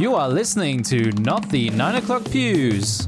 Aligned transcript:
You 0.00 0.14
are 0.14 0.30
listening 0.30 0.82
to 0.84 1.12
Not 1.20 1.50
the 1.50 1.68
9 1.68 1.96
O'Clock 1.96 2.24
Pews. 2.30 3.06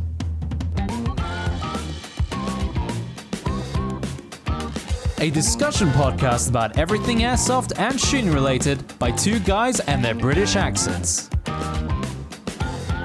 A 5.19 5.31
discussion 5.31 5.89
podcast 5.93 6.51
about 6.51 6.77
everything 6.79 7.21
airsoft 7.21 7.79
and 7.79 7.99
shooting 7.99 8.31
related 8.31 8.99
by 8.99 9.11
two 9.11 9.41
guys 9.41 9.81
and 9.81 10.05
their 10.05 10.15
British 10.15 10.55
accents. 10.55 11.31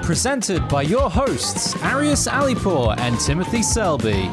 Presented 0.04 0.68
by 0.68 0.82
your 0.82 1.10
hosts, 1.10 1.82
Arius 1.82 2.28
Alipour 2.28 3.00
and 3.00 3.18
Timothy 3.22 3.64
Selby. 3.64 4.30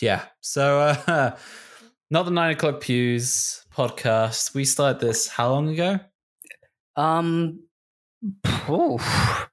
Yeah, 0.00 0.24
so 0.40 0.78
uh, 0.80 1.36
not 2.10 2.24
the 2.24 2.30
9 2.30 2.52
O'Clock 2.54 2.80
Pews 2.80 3.66
podcast. 3.70 4.54
We 4.54 4.64
started 4.64 5.06
this 5.06 5.28
how 5.28 5.50
long 5.50 5.68
ago? 5.68 6.00
Um, 6.98 7.60
oof, 8.68 9.48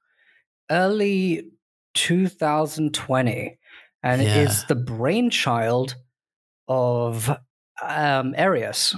early 0.70 1.50
2020, 1.94 3.58
and 4.02 4.22
Yeah. 4.22 4.28
it 4.28 4.48
is 4.48 4.64
the 4.64 4.74
brainchild 4.74 5.94
of 6.68 7.30
um 7.82 8.34
Arius. 8.36 8.96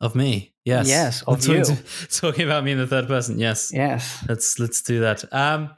Of 0.00 0.14
me, 0.14 0.54
yes. 0.64 0.88
Yes, 0.88 1.22
of 1.22 1.40
talking, 1.40 1.64
you. 1.76 1.82
talking 2.10 2.44
about 2.44 2.64
me 2.64 2.72
in 2.72 2.78
the 2.78 2.86
third 2.86 3.08
person, 3.08 3.38
yes. 3.38 3.70
Yes. 3.72 4.24
Let's 4.28 4.58
let's 4.58 4.82
do 4.82 5.00
that. 5.00 5.24
Um, 5.32 5.70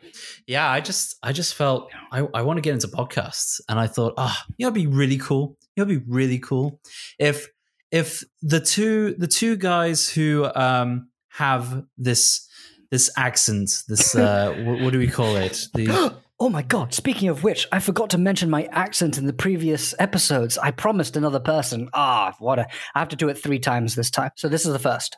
yeah, 0.46 0.68
I 0.70 0.80
just 0.80 1.16
I 1.22 1.32
just 1.32 1.54
felt 1.54 1.90
I, 2.12 2.20
I 2.34 2.42
want 2.42 2.56
to 2.58 2.60
get 2.60 2.74
into 2.74 2.88
podcasts, 2.88 3.60
and 3.68 3.78
I 3.78 3.86
thought, 3.86 4.14
ah, 4.16 4.44
you 4.56 4.64
know, 4.66 4.68
it'd 4.72 4.74
be 4.74 4.86
really 4.86 5.18
cool. 5.18 5.56
You 5.76 5.84
know, 5.84 5.90
it'd 5.90 6.04
be 6.06 6.12
really 6.12 6.38
cool 6.38 6.80
if 7.18 7.48
if 7.90 8.22
the 8.42 8.60
two 8.60 9.14
the 9.18 9.28
two 9.28 9.56
guys 9.56 10.08
who 10.08 10.48
um 10.54 11.08
have 11.38 11.84
this 11.96 12.46
this 12.90 13.10
accent, 13.16 13.82
this 13.88 14.14
uh, 14.14 14.54
what, 14.64 14.80
what 14.80 14.92
do 14.92 14.98
we 14.98 15.08
call 15.08 15.36
it? 15.36 15.66
The 15.74 16.14
Oh 16.40 16.48
my 16.48 16.62
god, 16.62 16.94
speaking 16.94 17.28
of 17.28 17.42
which, 17.42 17.66
I 17.72 17.80
forgot 17.80 18.10
to 18.10 18.18
mention 18.18 18.48
my 18.48 18.64
accent 18.70 19.18
in 19.18 19.26
the 19.26 19.32
previous 19.32 19.92
episodes. 19.98 20.56
I 20.56 20.70
promised 20.70 21.16
another 21.16 21.40
person. 21.40 21.88
Ah, 21.94 22.34
what 22.38 22.60
a 22.60 22.66
I 22.94 22.98
have 23.00 23.08
to 23.08 23.16
do 23.16 23.28
it 23.28 23.36
3 23.36 23.58
times 23.58 23.94
this 23.96 24.10
time. 24.10 24.30
So 24.36 24.48
this 24.48 24.64
is 24.64 24.72
the 24.72 24.78
first. 24.78 25.16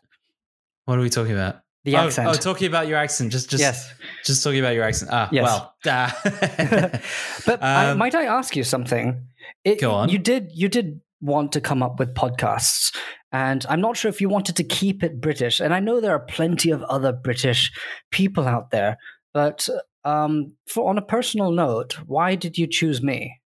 what 0.86 0.98
are 0.98 1.02
we 1.02 1.10
talking 1.10 1.34
about? 1.34 1.56
The 1.84 1.96
oh, 1.96 2.06
accent. 2.06 2.28
Oh, 2.28 2.34
talking 2.34 2.66
about 2.68 2.88
your 2.88 2.98
accent. 2.98 3.32
Just 3.32 3.50
just 3.50 3.60
yes. 3.60 3.92
just 4.24 4.42
talking 4.44 4.60
about 4.60 4.74
your 4.74 4.84
accent. 4.84 5.10
Ah, 5.12 5.28
Yes. 5.32 5.44
well. 5.44 5.74
ah. 5.86 6.20
But 7.46 7.62
I, 7.62 7.90
Um, 7.90 7.98
might 7.98 8.14
I 8.14 8.24
ask 8.24 8.56
you 8.56 8.64
something? 8.64 9.26
It, 9.64 9.80
Go 9.80 9.92
on. 9.92 10.08
You 10.08 10.18
did. 10.18 10.50
You 10.52 10.68
did 10.68 11.00
want 11.20 11.52
to 11.52 11.60
come 11.60 11.82
up 11.82 11.98
with 11.98 12.14
podcasts, 12.14 12.94
and 13.32 13.64
I'm 13.68 13.80
not 13.80 13.96
sure 13.96 14.08
if 14.08 14.20
you 14.20 14.28
wanted 14.28 14.56
to 14.56 14.64
keep 14.64 15.02
it 15.02 15.20
British. 15.20 15.60
And 15.60 15.72
I 15.72 15.80
know 15.80 16.00
there 16.00 16.14
are 16.14 16.24
plenty 16.26 16.70
of 16.70 16.82
other 16.84 17.12
British 17.12 17.70
people 18.10 18.46
out 18.46 18.70
there, 18.70 18.96
but 19.32 19.68
um, 20.04 20.52
for 20.66 20.88
on 20.88 20.98
a 20.98 21.02
personal 21.02 21.52
note, 21.52 21.94
why 22.06 22.34
did 22.34 22.58
you 22.58 22.66
choose 22.66 23.02
me? 23.02 23.39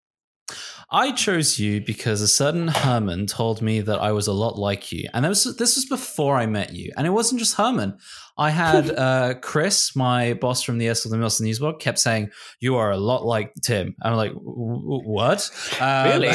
I 0.92 1.12
chose 1.12 1.58
you 1.58 1.80
because 1.80 2.20
a 2.20 2.28
certain 2.28 2.68
Herman 2.68 3.26
told 3.26 3.62
me 3.62 3.80
that 3.80 3.98
I 3.98 4.12
was 4.12 4.26
a 4.26 4.32
lot 4.32 4.58
like 4.58 4.92
you, 4.92 5.08
and 5.14 5.24
this 5.24 5.46
was, 5.46 5.56
this 5.56 5.76
was 5.76 5.86
before 5.86 6.36
I 6.36 6.44
met 6.44 6.74
you. 6.74 6.92
And 6.96 7.06
it 7.06 7.10
wasn't 7.10 7.38
just 7.38 7.54
Herman. 7.54 7.96
I 8.36 8.50
had 8.50 8.90
uh, 8.98 9.34
Chris, 9.40 9.96
my 9.96 10.34
boss 10.34 10.62
from 10.62 10.76
the 10.76 10.88
Estel 10.88 11.14
and 11.14 11.22
Milson 11.22 11.48
Newsblog, 11.48 11.80
kept 11.80 11.98
saying 11.98 12.30
you 12.60 12.76
are 12.76 12.90
a 12.90 12.98
lot 12.98 13.24
like 13.24 13.52
Tim. 13.62 13.96
I'm 14.02 14.16
like, 14.16 14.34
"W- 14.34 14.82
w- 14.82 15.08
what? 15.08 15.50
Um, 15.80 16.08
Really? 16.08 16.30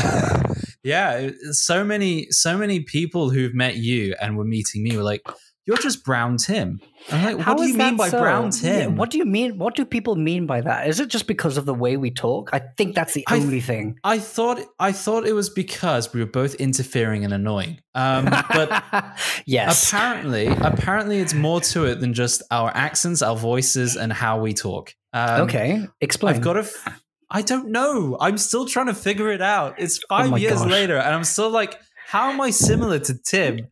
yeah. 0.84 1.30
So 1.52 1.84
many, 1.84 2.28
so 2.32 2.58
many 2.58 2.80
people 2.80 3.30
who've 3.30 3.54
met 3.54 3.76
you 3.78 4.16
and 4.20 4.38
were 4.38 4.46
meeting 4.46 4.84
me 4.84 4.98
were 4.98 5.04
like, 5.04 5.22
"You're 5.68 5.78
just 5.78 6.04
Brown 6.04 6.38
Tim." 6.38 6.80
I'm 7.12 7.24
like, 7.24 7.40
How 7.40 7.54
what 7.54 7.60
do 7.64 7.68
you 7.70 7.78
mean 7.78 7.96
by 7.98 8.10
so? 8.10 8.20
Brown 8.20 8.46
Yeah, 8.62 8.80
Tim? 8.86 8.96
what 8.98 9.10
do 9.12 9.18
you 9.18 9.26
mean? 9.26 9.58
What 9.60 9.76
do 9.76 9.86
people 9.86 10.16
mean 10.16 10.46
by 10.46 10.62
that? 10.62 10.88
Is 10.88 11.00
it 11.00 11.10
just 11.10 11.28
because 11.28 11.56
of 11.58 11.66
the 11.66 11.74
way 11.74 11.96
we 11.96 12.10
talk? 12.12 12.50
I 12.52 12.60
think 12.78 12.96
that's 12.96 13.14
the 13.14 13.24
I- 13.28 13.36
only 13.38 13.62
thing. 13.62 13.98
I 14.04 14.18
thought 14.20 14.60
I 14.80 14.92
thought 14.92 15.26
it 15.28 15.34
was 15.34 15.50
because 15.50 16.12
we 16.14 16.20
were 16.20 16.26
both 16.26 16.56
interfering 16.56 17.24
and 17.24 17.34
annoying. 17.34 17.80
Um, 17.96 18.26
but 18.26 18.84
yes. 19.46 19.92
apparently 19.92 20.48
apparently 20.48 21.20
it's 21.20 21.34
more 21.34 21.62
to 21.62 21.86
it 21.86 22.00
than 22.00 22.14
just 22.14 22.42
our 22.52 22.72
accents 22.76 23.22
our 23.22 23.36
voices 23.36 23.96
and 23.96 24.12
how 24.14 24.40
we 24.40 24.54
talk 24.54 24.94
um, 25.14 25.42
okay. 25.42 25.88
Explain. 26.02 26.36
i've 26.36 26.42
got 26.42 26.54
to 26.54 26.60
f- 26.60 27.02
i 27.32 27.42
don't 27.42 27.70
know 27.72 28.18
i'm 28.20 28.38
still 28.38 28.66
trying 28.68 28.86
to 28.88 28.94
figure 28.94 29.32
it 29.32 29.42
out 29.42 29.76
it's 29.80 29.98
five 30.10 30.32
Oh 30.32 30.36
years 30.36 30.60
gosh. 30.62 30.70
later 30.70 30.98
and 30.98 31.16
i'm 31.16 31.24
still 31.24 31.50
like 31.50 31.80
how 32.08 32.30
am 32.30 32.40
i 32.42 32.52
similar 32.52 33.00
to 33.00 33.18
tim 33.18 33.68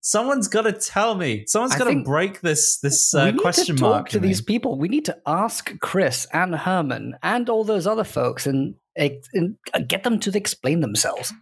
someone's 0.00 0.48
got 0.48 0.62
to 0.62 0.72
tell 0.72 1.14
me 1.14 1.44
Someone's 1.46 1.76
got 1.76 1.84
to 1.84 2.02
break 2.02 2.40
this 2.40 2.78
this 2.80 3.12
we 3.14 3.20
uh, 3.20 3.30
need 3.32 3.40
question 3.40 3.76
to 3.76 3.80
talk 3.80 3.90
mark 3.90 4.08
to 4.10 4.20
me. 4.20 4.28
these 4.28 4.40
people. 4.40 4.78
We 4.78 4.88
need 4.88 5.04
to 5.06 5.16
ask 5.26 5.78
Chris 5.80 6.26
and 6.32 6.54
Herman 6.54 7.14
and 7.22 7.48
all 7.48 7.64
those 7.64 7.86
other 7.86 8.04
folks 8.04 8.46
and, 8.46 8.74
and 8.96 9.56
get 9.88 10.02
them 10.04 10.18
to 10.20 10.36
explain 10.36 10.80
themselves. 10.80 11.32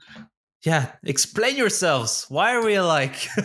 yeah 0.65 0.93
explain 1.05 1.57
yourselves 1.57 2.27
why 2.29 2.53
are 2.55 2.65
we 2.65 2.75
alike 2.75 3.17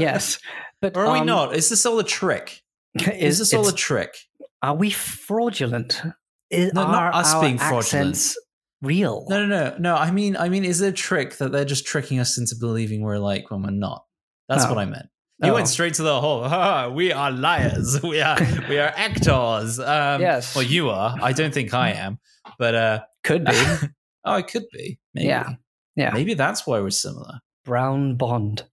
Yes, 0.00 0.38
but 0.80 0.96
or 0.96 1.06
are 1.06 1.12
we 1.12 1.20
um, 1.20 1.26
not 1.26 1.54
is 1.54 1.68
this 1.68 1.86
all 1.86 1.98
a 1.98 2.04
trick 2.04 2.62
is, 2.94 3.06
Is, 3.14 3.38
this 3.38 3.54
all 3.54 3.68
a 3.68 3.72
trick 3.72 4.14
are 4.62 4.74
we 4.74 4.90
fraudulent? 4.90 6.02
Is, 6.50 6.72
No, 6.72 6.82
not 6.86 7.14
are 7.14 7.14
us 7.20 7.34
our 7.34 7.42
being 7.42 7.58
fraudulent. 7.58 8.34
real? 8.82 9.26
No, 9.28 9.44
no, 9.46 9.70
no, 9.70 9.76
no. 9.78 9.94
I 9.94 10.10
mean, 10.10 10.36
I 10.36 10.48
mean, 10.48 10.64
is 10.64 10.80
it 10.80 10.88
a 10.88 10.92
trick 10.92 11.36
that 11.38 11.52
they're 11.52 11.64
just 11.64 11.86
tricking 11.86 12.18
us 12.18 12.38
into 12.38 12.56
believing 12.58 13.02
we're 13.02 13.18
like 13.18 13.50
when 13.50 13.62
we're 13.62 13.70
not? 13.70 14.05
That's 14.48 14.64
Oh. 14.64 14.68
what 14.70 14.78
I 14.78 14.84
meant. 14.84 15.06
You 15.42 15.50
Oh. 15.50 15.54
went 15.54 15.68
straight 15.68 15.94
to 15.94 16.02
the 16.02 16.18
whole. 16.20 16.42
"Ah, 16.44 16.88
we 16.88 17.12
are 17.12 17.30
liars. 17.30 18.00
We 18.02 18.20
are 18.20 18.38
we 18.68 18.78
are 18.78 18.92
actors. 18.96 19.78
Um, 19.78 20.20
Yes. 20.20 20.54
Well, 20.56 20.64
you 20.64 20.88
are. 20.90 21.14
I 21.20 21.32
don't 21.32 21.52
think 21.52 21.74
I 21.74 21.90
am. 21.90 22.18
But 22.58 22.74
uh, 22.74 23.00
Could 23.24 23.44
be. 23.44 23.52
oh, 24.24 24.36
it 24.36 24.46
could 24.48 24.64
be. 24.72 24.98
Maybe. 25.14 25.26
Yeah. 25.28 25.50
Yeah. 25.94 26.10
Maybe 26.14 26.34
that's 26.34 26.66
why 26.66 26.80
we're 26.80 26.90
similar. 26.90 27.40
Brown 27.64 28.16
Bond. 28.16 28.64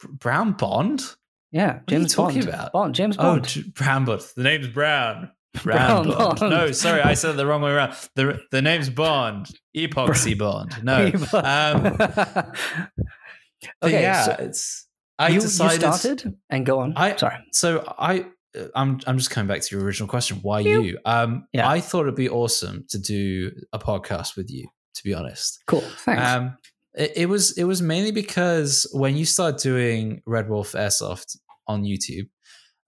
Br- 0.00 0.12
Brown 0.12 0.52
Bond. 0.52 1.02
Yeah, 1.52 1.70
are 1.70 1.74
you 1.88 1.98
James 1.98 2.14
talking 2.14 2.42
Bond. 2.42 2.48
about? 2.54 2.72
Bond. 2.72 2.94
James 2.94 3.16
Oh, 3.18 3.22
Bond. 3.22 3.44
J- 3.48 3.62
Brown 3.74 4.04
Bond. 4.04 4.22
The 4.36 4.42
name's 4.44 4.68
Brown. 4.68 5.30
Brown 5.64 6.04
Brown 6.04 6.16
Bond. 6.18 6.38
Bond. 6.38 6.50
No, 6.52 6.70
sorry, 6.72 7.00
I 7.02 7.14
said 7.14 7.30
it 7.30 7.36
the 7.36 7.46
wrong 7.46 7.62
way 7.62 7.72
around. 7.72 7.94
The 8.14 8.38
the 8.52 8.62
name's 8.62 8.88
Bond. 8.90 9.48
Epoxy 9.76 10.38
Bond. 10.38 10.84
No. 10.84 11.06
Um, 11.32 11.86
okay, 13.84 14.02
yeah, 14.02 14.22
so 14.24 14.36
it's. 14.38 14.86
I 15.20 15.28
you, 15.28 15.34
you 15.34 15.40
started 15.40 16.34
and 16.48 16.64
go 16.66 16.80
on. 16.80 16.94
I- 16.96 17.16
Sorry. 17.16 17.36
So 17.52 17.84
I, 17.98 18.26
I'm, 18.74 18.98
I'm 19.06 19.18
just 19.18 19.30
coming 19.30 19.46
back 19.48 19.60
to 19.62 19.76
your 19.76 19.84
original 19.84 20.08
question. 20.08 20.38
Why 20.42 20.60
you? 20.60 20.98
Um, 21.04 21.46
Yeah. 21.52 21.68
I 21.68 21.80
thought 21.80 22.02
it'd 22.02 22.14
be 22.16 22.28
awesome 22.28 22.84
to 22.88 22.98
do 22.98 23.52
a 23.72 23.78
podcast 23.78 24.36
with 24.36 24.50
you. 24.50 24.66
To 24.94 25.04
be 25.04 25.14
honest, 25.14 25.62
Cool. 25.66 25.80
Thanks. 26.04 26.22
um, 26.26 26.56
it, 26.94 27.12
it 27.16 27.26
was 27.28 27.56
it 27.56 27.64
was 27.64 27.80
mainly 27.80 28.10
because 28.10 28.86
when 28.92 29.16
you 29.16 29.24
start 29.24 29.58
doing 29.58 30.20
Red 30.26 30.48
Wolf 30.50 30.72
Airsoft 30.72 31.36
on 31.68 31.84
YouTube, 31.84 32.28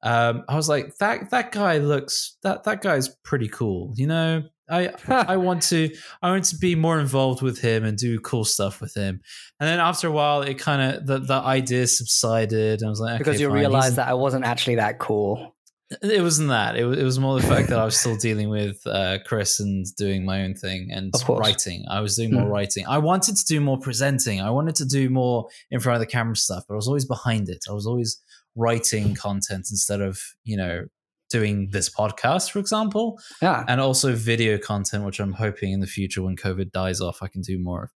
um, 0.02 0.44
I 0.48 0.56
was 0.56 0.68
like 0.68 0.96
that 0.98 1.30
that 1.30 1.52
guy 1.52 1.78
looks 1.78 2.36
that 2.42 2.64
that 2.64 2.82
guy's 2.82 3.08
pretty 3.24 3.48
cool. 3.48 3.92
You 3.96 4.06
know, 4.08 4.42
I 4.70 4.90
I 5.08 5.36
want 5.36 5.62
to 5.64 5.94
I 6.22 6.30
want 6.30 6.44
to 6.46 6.56
be 6.56 6.74
more 6.74 6.98
involved 7.00 7.42
with 7.42 7.60
him 7.60 7.84
and 7.84 7.96
do 7.96 8.18
cool 8.20 8.44
stuff 8.44 8.80
with 8.80 8.94
him. 8.96 9.20
And 9.60 9.68
then 9.68 9.80
after 9.80 10.08
a 10.08 10.12
while, 10.12 10.42
it 10.42 10.58
kind 10.58 10.82
of 10.96 11.06
the 11.06 11.18
the 11.18 11.34
idea 11.34 11.86
subsided. 11.86 12.80
And 12.80 12.88
I 12.88 12.90
was 12.90 13.00
like, 13.00 13.18
because 13.18 13.40
you 13.40 13.48
fine, 13.48 13.56
he's- 13.58 13.68
realized 13.68 13.96
that 13.96 14.08
I 14.08 14.14
wasn't 14.14 14.44
actually 14.44 14.76
that 14.76 14.98
cool. 14.98 15.54
it 16.02 16.22
wasn't 16.22 16.48
that. 16.48 16.74
It 16.74 16.84
was, 16.86 16.98
it 16.98 17.04
was 17.04 17.18
more 17.18 17.38
the 17.38 17.46
fact 17.46 17.68
that 17.68 17.78
I 17.78 17.84
was 17.84 17.98
still 17.98 18.16
dealing 18.16 18.48
with 18.48 18.80
uh, 18.86 19.18
Chris 19.26 19.60
and 19.60 19.84
doing 19.98 20.24
my 20.24 20.42
own 20.42 20.54
thing 20.54 20.88
and 20.90 21.12
writing. 21.28 21.84
I 21.90 22.00
was 22.00 22.16
doing 22.16 22.32
more 22.32 22.46
Mm. 22.46 22.50
writing. 22.50 22.86
I 22.88 22.96
wanted 22.96 23.36
to 23.36 23.44
do 23.44 23.60
more 23.60 23.78
presenting. 23.78 24.40
I 24.40 24.48
wanted 24.48 24.74
to 24.76 24.86
do 24.86 25.10
more 25.10 25.48
in 25.70 25.80
front 25.80 25.96
of 25.96 26.00
the 26.00 26.06
camera 26.10 26.34
stuff, 26.34 26.64
but 26.66 26.74
I 26.74 26.76
was 26.76 26.88
always 26.88 27.04
behind 27.04 27.50
it. 27.50 27.66
I 27.68 27.72
was 27.72 27.86
always 27.86 28.18
writing 28.54 29.14
content 29.14 29.68
instead 29.70 30.00
of 30.00 30.20
you 30.44 30.56
know 30.56 30.84
doing 31.30 31.70
this 31.72 31.88
podcast, 31.88 32.50
for 32.50 32.58
example, 32.58 33.18
Yeah. 33.40 33.64
and 33.66 33.80
also 33.80 34.14
video 34.14 34.58
content, 34.58 35.04
which 35.04 35.18
I'm 35.18 35.32
hoping 35.32 35.72
in 35.72 35.80
the 35.80 35.86
future 35.86 36.22
when 36.22 36.36
COVID 36.36 36.72
dies 36.72 37.00
off, 37.00 37.22
I 37.22 37.28
can 37.28 37.40
do 37.40 37.58
more 37.58 37.84
of. 37.84 37.90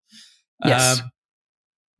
Yes. 0.64 1.00
Um, 1.00 1.11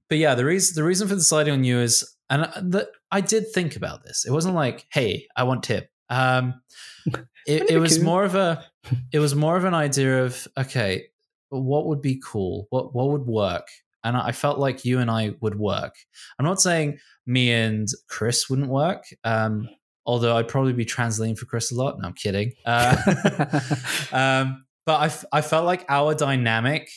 but 0.08 0.17
yeah, 0.19 0.35
the 0.35 0.44
reason 0.47 0.75
the 0.81 0.85
reason 0.87 1.08
for 1.08 1.14
deciding 1.14 1.53
on 1.53 1.64
you 1.64 1.79
is, 1.81 2.17
and 2.31 2.44
I- 2.44 2.61
the, 2.62 2.88
I 3.11 3.20
did 3.20 3.53
think 3.53 3.76
about 3.76 4.03
this. 4.05 4.25
It 4.25 4.31
wasn't 4.32 4.55
like, 4.55 4.87
hey, 4.91 5.26
I 5.37 5.43
want 5.43 5.62
tip. 5.62 5.91
Um, 6.09 6.62
it, 7.47 7.70
it 7.70 7.79
was 7.79 8.00
more 8.00 8.25
of 8.25 8.35
a, 8.35 8.64
it 9.12 9.19
was 9.19 9.35
more 9.35 9.56
of 9.56 9.64
an 9.64 9.75
idea 9.75 10.25
of, 10.25 10.49
okay, 10.56 11.06
what 11.50 11.87
would 11.87 12.00
be 12.00 12.20
cool? 12.25 12.67
What 12.70 12.94
what 12.94 13.11
would 13.11 13.26
work? 13.26 13.69
And 14.06 14.17
I 14.17 14.32
felt 14.32 14.58
like 14.58 14.85
you 14.85 15.00
and 15.00 15.11
I 15.11 15.35
would 15.41 15.58
work. 15.58 15.94
I'm 16.38 16.47
not 16.47 16.61
saying 16.61 16.99
me 17.26 17.50
and 17.53 17.88
Chris 18.08 18.49
wouldn't 18.49 18.69
work. 18.69 19.05
Um, 19.25 19.69
although 20.06 20.37
I'd 20.37 20.47
probably 20.49 20.73
be 20.73 20.85
translating 20.85 21.35
for 21.35 21.47
Chris 21.47 21.73
a 21.73 21.75
lot. 21.75 21.99
No, 22.00 22.06
I'm 22.08 22.14
kidding. 22.14 22.53
Uh, 22.64 22.97
um, 24.12 24.64
but 24.87 25.00
I, 25.00 25.06
f- 25.06 25.25
I 25.32 25.41
felt 25.41 25.67
like 25.67 25.85
our 25.88 26.14
dynamic 26.14 26.88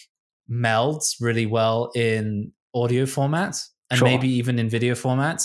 melds 0.49 1.15
really 1.19 1.47
well 1.47 1.91
in 1.95 2.51
audio 2.75 3.05
format 3.07 3.59
and 3.89 3.97
Sure. 3.97 4.07
maybe 4.07 4.29
even 4.29 4.59
in 4.59 4.69
video 4.69 4.93
format. 4.93 5.43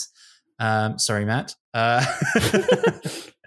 Um, 0.59 0.99
sorry, 0.99 1.25
Matt. 1.25 1.55
Uh, 1.73 2.05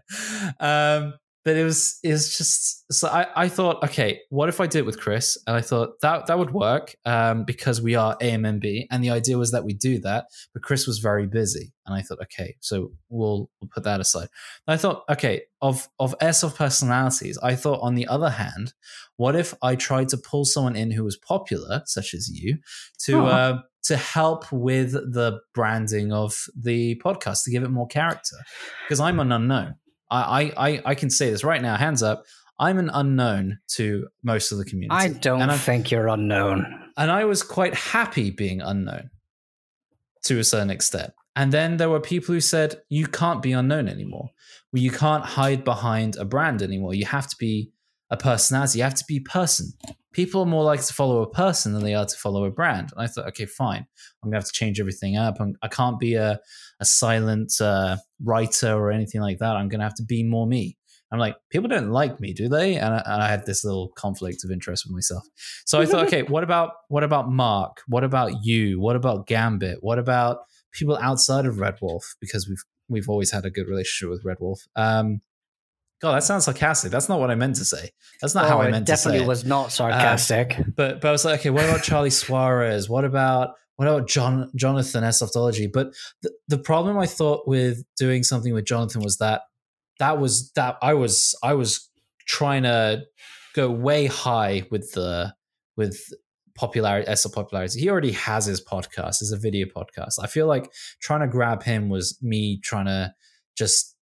um, 0.60 1.14
but 1.48 1.56
it 1.56 1.64
was 1.64 1.98
it 2.04 2.12
was 2.12 2.38
just 2.38 2.84
so 2.92 3.08
I, 3.08 3.26
I 3.44 3.48
thought 3.48 3.82
okay 3.82 4.20
what 4.30 4.50
if 4.50 4.60
i 4.60 4.68
did 4.68 4.80
it 4.80 4.86
with 4.86 5.00
chris? 5.00 5.38
And 5.48 5.56
i 5.56 5.62
thought 5.62 6.02
that 6.02 6.28
that 6.28 6.38
would 6.38 6.52
work 6.52 6.94
um, 7.06 7.46
because 7.46 7.82
we 7.82 7.96
are 7.96 8.18
amnb 8.18 8.86
and 8.92 9.02
the 9.02 9.12
idea 9.12 9.38
was 9.38 9.52
that 9.52 9.64
we 9.64 9.74
do 9.74 9.98
that 10.00 10.26
but 10.54 10.62
chris 10.62 10.86
was 10.86 11.00
very 11.00 11.26
busy. 11.26 11.72
And 11.86 11.96
i 11.96 12.02
thought 12.02 12.20
okay 12.24 12.58
so 12.60 12.92
we'll 13.08 13.50
we'll 13.62 13.70
put 13.74 13.86
that 13.86 14.02
aside. 14.02 14.28
And 14.68 14.74
i 14.74 14.78
thought 14.78 15.04
okay 15.10 15.44
of 15.62 15.88
of 16.00 16.18
airsoft 16.20 16.56
personalities 16.56 17.38
i 17.52 17.56
thought 17.56 17.80
on 17.82 17.96
the 17.96 18.08
other 18.08 18.30
hand 18.30 18.74
what 19.16 19.36
if 19.38 19.54
i 19.62 19.74
tried 19.76 20.10
to 20.10 20.18
pull 20.18 20.44
someone 20.44 20.76
in 20.76 20.92
who 20.92 21.06
was 21.06 21.16
popular 21.16 21.82
such 21.86 22.14
as 22.14 22.28
you 22.30 22.58
to 23.06 23.14
Oh. 23.20 23.26
uh, 23.26 23.62
to 23.84 23.96
help 23.96 24.52
with 24.52 24.92
the 24.92 25.40
branding 25.56 26.12
of 26.12 26.36
the 26.62 27.00
podcast 27.06 27.46
to 27.46 27.52
give 27.52 27.64
it 27.64 27.70
more 27.70 27.88
character? 27.88 28.36
Because 28.84 29.00
i'm 29.00 29.22
an 29.22 29.32
unknown 29.32 29.76
I, 30.10 30.54
I 30.58 30.82
I 30.86 30.96
can 30.96 31.10
say 31.10 31.30
this 31.30 31.44
right 31.44 31.62
now, 31.62 31.76
hands 31.76 32.02
up. 32.04 32.26
I'm 32.60 32.80
an 32.80 32.90
unknown 32.94 33.60
to 33.76 34.08
most 34.24 34.52
of 34.52 34.58
the 34.58 34.66
community. 34.66 34.96
I 35.00 35.10
don't 35.10 35.52
think 35.58 35.92
you're 35.92 36.08
unknown. 36.08 36.66
and 36.98 37.12
I 37.12 37.26
was 37.26 37.44
quite 37.44 37.76
happy 37.76 38.32
being 38.32 38.62
unknown 38.62 39.12
to 40.24 40.40
a 40.40 40.44
certain 40.44 40.72
extent. 40.72 41.14
And 41.36 41.52
then 41.52 41.78
there 41.78 41.90
were 41.90 42.00
people 42.00 42.34
who 42.34 42.42
said, 42.42 42.82
you 42.90 43.06
can't 43.06 43.44
be 43.44 43.52
unknown 43.52 43.88
anymore. 43.88 44.32
Well, 44.74 44.82
you 44.82 44.90
can't 44.90 45.24
hide 45.24 45.64
behind 45.64 46.16
a 46.16 46.26
brand 46.26 46.64
anymore. 46.64 46.96
You 46.96 47.06
have 47.06 47.28
to 47.28 47.36
be 47.38 47.72
a 48.10 48.18
personality. 48.18 48.80
You 48.80 48.84
have 48.84 48.96
to 48.96 49.06
be 49.08 49.20
person. 49.20 49.74
People 50.14 50.42
are 50.42 50.48
more 50.48 50.64
likely 50.64 50.86
to 50.86 50.94
follow 50.94 51.22
a 51.22 51.30
person 51.30 51.74
than 51.74 51.84
they 51.84 51.94
are 51.94 52.06
to 52.06 52.18
follow 52.18 52.46
a 52.46 52.52
brand. 52.52 52.92
And 52.96 53.04
I 53.04 53.08
thought, 53.08 53.28
okay, 53.28 53.46
fine. 53.46 53.86
I'm 54.24 54.30
gonna 54.30 54.38
have 54.38 54.48
to 54.48 54.52
change 54.52 54.80
everything 54.80 55.18
up. 55.18 55.38
I'm, 55.40 55.56
I 55.62 55.68
can't 55.68 56.00
be 56.00 56.16
a, 56.16 56.40
a 56.80 56.86
silent 56.86 57.60
uh, 57.62 57.98
writer 58.24 58.74
or 58.74 58.92
anything 58.92 59.22
like 59.22 59.40
that. 59.40 59.56
I'm 59.56 59.68
gonna 59.68 59.84
have 59.84 59.96
to 59.96 60.04
be 60.04 60.24
more 60.24 60.48
me. 60.48 60.78
I'm 61.12 61.20
like, 61.20 61.38
people 61.50 61.70
don't 61.70 61.92
like 61.92 62.20
me, 62.20 62.34
do 62.34 62.50
they? 62.50 62.76
And 62.76 62.94
I, 62.94 63.02
and 63.06 63.24
I 63.24 63.30
had 63.30 63.46
this 63.46 63.64
little 63.64 63.90
conflict 63.90 64.44
of 64.44 64.52
interest 64.52 64.86
with 64.86 64.94
myself. 64.94 65.26
So 65.66 65.80
I 65.80 65.86
thought, 65.86 66.06
okay, 66.08 66.24
what 66.24 66.44
about 66.44 66.72
what 66.90 67.04
about 67.04 67.30
Mark? 67.30 67.82
What 67.88 68.04
about 68.04 68.44
you? 68.44 68.80
What 68.80 68.96
about 68.96 69.28
Gambit? 69.28 69.80
What 69.82 70.00
about 70.00 70.40
people 70.74 70.98
outside 70.98 71.46
of 71.46 71.60
Red 71.60 71.76
Wolf? 71.82 72.16
Because 72.20 72.48
we've 72.48 72.64
we've 72.90 73.10
always 73.10 73.32
had 73.32 73.46
a 73.46 73.50
good 73.50 73.68
relationship 73.68 74.10
with 74.10 74.26
Red 74.26 74.38
Wolf. 74.40 74.68
Um, 74.76 75.22
God, 76.00 76.14
that 76.14 76.24
sounds 76.24 76.46
sarcastic. 76.46 76.92
That's 76.92 77.10
not 77.10 77.20
what 77.20 77.32
I 77.32 77.36
meant 77.36 77.56
to 77.56 77.66
say. 77.66 77.90
That's 78.22 78.36
not 78.36 78.48
how 78.48 78.60
Oh, 78.60 78.62
I 78.62 78.70
meant 78.70 78.86
to 78.86 78.96
say. 78.96 79.10
It 79.10 79.14
definitely 79.14 79.28
was 79.28 79.46
not 79.46 79.66
um, 79.66 79.70
sarcastic. 79.72 80.58
But 80.76 81.02
but 81.02 81.08
I 81.08 81.12
was 81.12 81.26
like, 81.26 81.40
okay, 81.40 81.50
what 81.50 81.66
about 81.66 81.84
Charlie 81.84 82.10
Suarez? 82.12 82.90
What 82.90 83.04
about 83.04 83.52
what 83.78 83.88
about 83.88 84.08
John 84.08 84.52
Jonathan 84.56 85.04
Softology? 85.04 85.72
But 85.72 85.94
the, 86.22 86.32
the 86.48 86.58
problem 86.58 86.98
I 86.98 87.06
thought 87.08 87.48
with 87.48 87.84
doing 87.98 88.24
something 88.24 88.54
with 88.54 88.66
Jonathan 88.66 89.02
was 89.02 89.18
that 89.18 89.42
that 90.00 90.20
was 90.20 90.52
that 90.52 90.78
I 90.82 90.94
was 90.94 91.36
I 91.44 91.54
was 91.54 91.90
trying 92.28 92.64
to 92.64 93.04
go 93.56 93.72
way 93.72 94.06
high 94.06 94.68
with 94.70 94.92
the 94.92 95.34
with 95.76 96.00
popularity 96.56 97.16
SL 97.16 97.30
popularity. 97.30 97.80
He 97.80 97.90
already 97.90 98.12
has 98.12 98.46
his 98.46 98.64
podcast, 98.64 99.22
it's 99.22 99.32
a 99.32 99.38
video 99.38 99.68
podcast. 99.68 100.16
I 100.22 100.28
feel 100.28 100.48
like 100.48 100.72
trying 101.02 101.22
to 101.22 101.28
grab 101.28 101.64
him 101.64 101.90
was 101.90 102.18
me 102.22 102.60
trying 102.64 102.86
to 102.86 103.14
just 103.56 103.96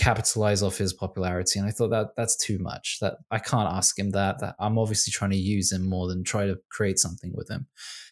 capitalize 0.00 0.62
off 0.62 0.78
his 0.78 0.94
popularity 0.94 1.58
and 1.58 1.68
i 1.68 1.70
thought 1.70 1.90
that 1.90 2.08
that's 2.16 2.34
too 2.34 2.58
much 2.58 2.96
that 3.02 3.16
i 3.30 3.38
can't 3.38 3.68
ask 3.68 3.98
him 3.98 4.10
that 4.12 4.38
that 4.40 4.54
i'm 4.58 4.78
obviously 4.78 5.10
trying 5.10 5.30
to 5.30 5.36
use 5.36 5.70
him 5.70 5.86
more 5.86 6.08
than 6.08 6.24
try 6.24 6.46
to 6.46 6.56
create 6.70 6.98
something 6.98 7.32
with 7.34 7.50
him 7.50 7.66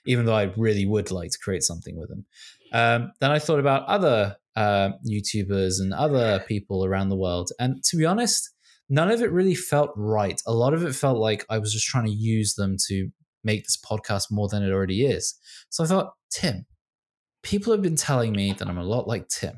even 0.07 0.27
though 0.27 0.35
i 0.35 0.53
really 0.59 0.85
would 0.85 1.11
like 1.11 1.31
to 1.31 1.39
create 1.39 1.63
something 1.63 1.99
with 1.99 2.11
him. 2.11 2.27
Um, 2.75 3.13
then 3.21 3.31
i 3.31 3.39
thought 3.39 3.59
about 3.59 3.87
other 3.87 4.37
uh, 4.55 4.91
youtubers 5.09 5.81
and 5.81 5.95
other 5.95 6.45
people 6.47 6.85
around 6.85 7.09
the 7.09 7.17
world 7.17 7.53
and 7.59 7.83
to 7.85 7.97
be 7.97 8.05
honest 8.05 8.51
none 8.91 9.11
of 9.11 9.21
it 9.21 9.31
really 9.31 9.55
felt 9.55 9.91
right. 9.97 10.41
A 10.47 10.53
lot 10.53 10.75
of 10.75 10.83
it 10.85 10.95
felt 10.95 11.17
like 11.19 11.47
i 11.49 11.57
was 11.57 11.73
just 11.73 11.87
trying 11.87 12.05
to 12.05 12.13
use 12.13 12.55
them 12.55 12.77
to 12.89 13.09
make 13.45 13.65
this 13.65 13.79
podcast 13.79 14.25
more 14.31 14.49
than 14.49 14.63
it 14.63 14.73
already 14.73 15.07
is. 15.07 15.35
So 15.71 15.85
i 15.85 15.87
thought 15.87 16.13
tim 16.31 16.67
people 17.43 17.73
have 17.73 17.83
been 17.83 17.97
telling 17.97 18.33
me 18.33 18.53
that 18.53 18.69
i'm 18.69 18.79
a 18.79 18.85
lot 18.85 19.09
like 19.09 19.29
tim 19.29 19.55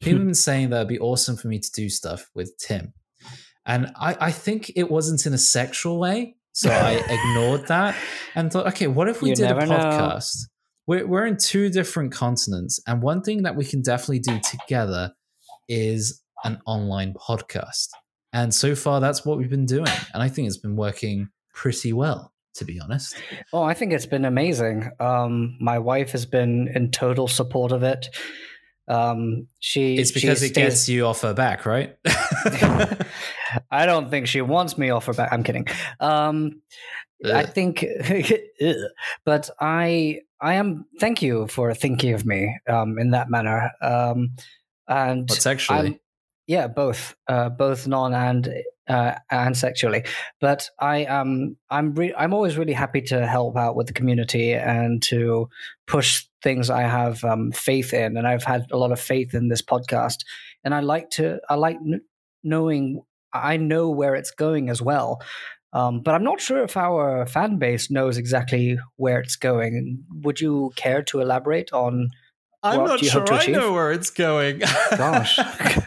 people 0.00 0.18
have 0.18 0.26
been 0.26 0.34
saying 0.34 0.70
that 0.70 0.76
it'd 0.76 0.88
be 0.88 0.98
awesome 0.98 1.36
for 1.36 1.48
me 1.48 1.58
to 1.58 1.70
do 1.72 1.88
stuff 1.88 2.30
with 2.34 2.56
Tim. 2.58 2.92
And 3.64 3.92
I, 3.96 4.16
I 4.20 4.30
think 4.32 4.72
it 4.76 4.90
wasn't 4.90 5.26
in 5.26 5.34
a 5.34 5.38
sexual 5.38 5.98
way. 5.98 6.36
So 6.52 6.70
I 6.70 6.92
ignored 7.08 7.66
that 7.68 7.96
and 8.34 8.52
thought, 8.52 8.66
okay, 8.68 8.86
what 8.86 9.08
if 9.08 9.20
we 9.22 9.30
You 9.30 9.36
did 9.36 9.50
a 9.50 9.66
know. 9.66 9.76
podcast? 9.76 10.36
We're, 10.86 11.06
we're 11.06 11.26
in 11.26 11.36
two 11.36 11.68
different 11.68 12.12
continents. 12.12 12.80
And 12.86 13.02
one 13.02 13.22
thing 13.22 13.42
that 13.42 13.56
we 13.56 13.64
can 13.64 13.82
definitely 13.82 14.20
do 14.20 14.38
together 14.40 15.12
is 15.68 16.22
an 16.44 16.60
online 16.64 17.14
podcast. 17.14 17.88
And 18.32 18.54
so 18.54 18.74
far, 18.74 19.00
that's 19.00 19.24
what 19.24 19.38
we've 19.38 19.50
been 19.50 19.66
doing. 19.66 19.90
And 20.14 20.22
I 20.22 20.28
think 20.28 20.46
it's 20.46 20.58
been 20.58 20.76
working 20.76 21.28
pretty 21.52 21.92
well, 21.92 22.32
to 22.54 22.64
be 22.64 22.78
honest. 22.78 23.16
Oh, 23.52 23.62
I 23.62 23.74
think 23.74 23.92
it's 23.92 24.06
been 24.06 24.24
amazing. 24.24 24.90
Um, 25.00 25.56
my 25.60 25.78
wife 25.78 26.12
has 26.12 26.26
been 26.26 26.68
in 26.74 26.90
total 26.90 27.26
support 27.28 27.72
of 27.72 27.82
it. 27.82 28.06
Um, 28.88 29.48
she 29.60 29.96
It's 29.96 30.12
because 30.12 30.40
she 30.40 30.46
it 30.46 30.54
gets 30.54 30.88
you 30.88 31.06
off 31.06 31.22
her 31.22 31.34
back, 31.34 31.66
right? 31.66 31.96
I 33.70 33.86
don't 33.86 34.10
think 34.10 34.26
she 34.28 34.40
wants 34.40 34.78
me 34.78 34.90
off 34.90 35.06
her 35.06 35.12
back. 35.12 35.32
I'm 35.32 35.42
kidding. 35.42 35.66
Um, 36.00 36.62
I 37.24 37.44
think, 37.44 37.84
but 39.24 39.50
I 39.60 40.20
I 40.40 40.54
am. 40.54 40.84
Thank 41.00 41.22
you 41.22 41.46
for 41.48 41.72
thinking 41.74 42.12
of 42.14 42.26
me 42.26 42.58
um, 42.68 42.98
in 42.98 43.10
that 43.10 43.30
manner. 43.30 43.70
Um, 43.80 44.36
and 44.88 45.30
actually? 45.46 45.78
I'm- 45.78 46.00
yeah, 46.46 46.68
both, 46.68 47.16
uh, 47.26 47.48
both 47.48 47.88
non 47.88 48.14
and 48.14 48.48
uh, 48.88 49.14
and 49.30 49.56
sexually. 49.56 50.04
But 50.40 50.68
I 50.78 50.98
am 50.98 51.56
I'm 51.70 51.94
re- 51.94 52.14
I'm 52.16 52.32
always 52.34 52.56
really 52.56 52.72
happy 52.72 53.02
to 53.02 53.26
help 53.26 53.56
out 53.56 53.76
with 53.76 53.86
the 53.86 53.92
community 53.92 54.52
and 54.54 55.02
to 55.04 55.48
push 55.86 56.24
things 56.42 56.70
I 56.70 56.82
have 56.82 57.24
um, 57.24 57.52
faith 57.52 57.92
in, 57.92 58.16
and 58.16 58.26
I've 58.26 58.44
had 58.44 58.66
a 58.70 58.76
lot 58.76 58.92
of 58.92 59.00
faith 59.00 59.34
in 59.34 59.48
this 59.48 59.62
podcast. 59.62 60.18
And 60.64 60.74
I 60.74 60.80
like 60.80 61.10
to 61.10 61.40
I 61.48 61.54
like 61.54 61.78
kn- 61.82 62.02
knowing 62.42 63.02
I 63.32 63.56
know 63.56 63.90
where 63.90 64.14
it's 64.14 64.30
going 64.30 64.70
as 64.70 64.80
well. 64.80 65.20
Um, 65.72 66.00
but 66.00 66.14
I'm 66.14 66.24
not 66.24 66.40
sure 66.40 66.62
if 66.64 66.76
our 66.76 67.26
fan 67.26 67.58
base 67.58 67.90
knows 67.90 68.16
exactly 68.16 68.78
where 68.96 69.20
it's 69.20 69.36
going. 69.36 70.02
Would 70.22 70.40
you 70.40 70.72
care 70.76 71.02
to 71.04 71.20
elaborate 71.20 71.72
on? 71.72 72.08
I'm 72.62 72.80
What 72.80 72.86
not 72.86 72.98
do 73.00 73.04
you 73.04 73.12
hope 73.12 73.26
sure 73.26 73.26
to 73.26 73.34
I 73.34 73.38
achieve? 73.42 73.56
know 73.56 73.72
where 73.72 73.92
it's 73.92 74.10
going. 74.10 74.60
Gosh. 74.96 75.38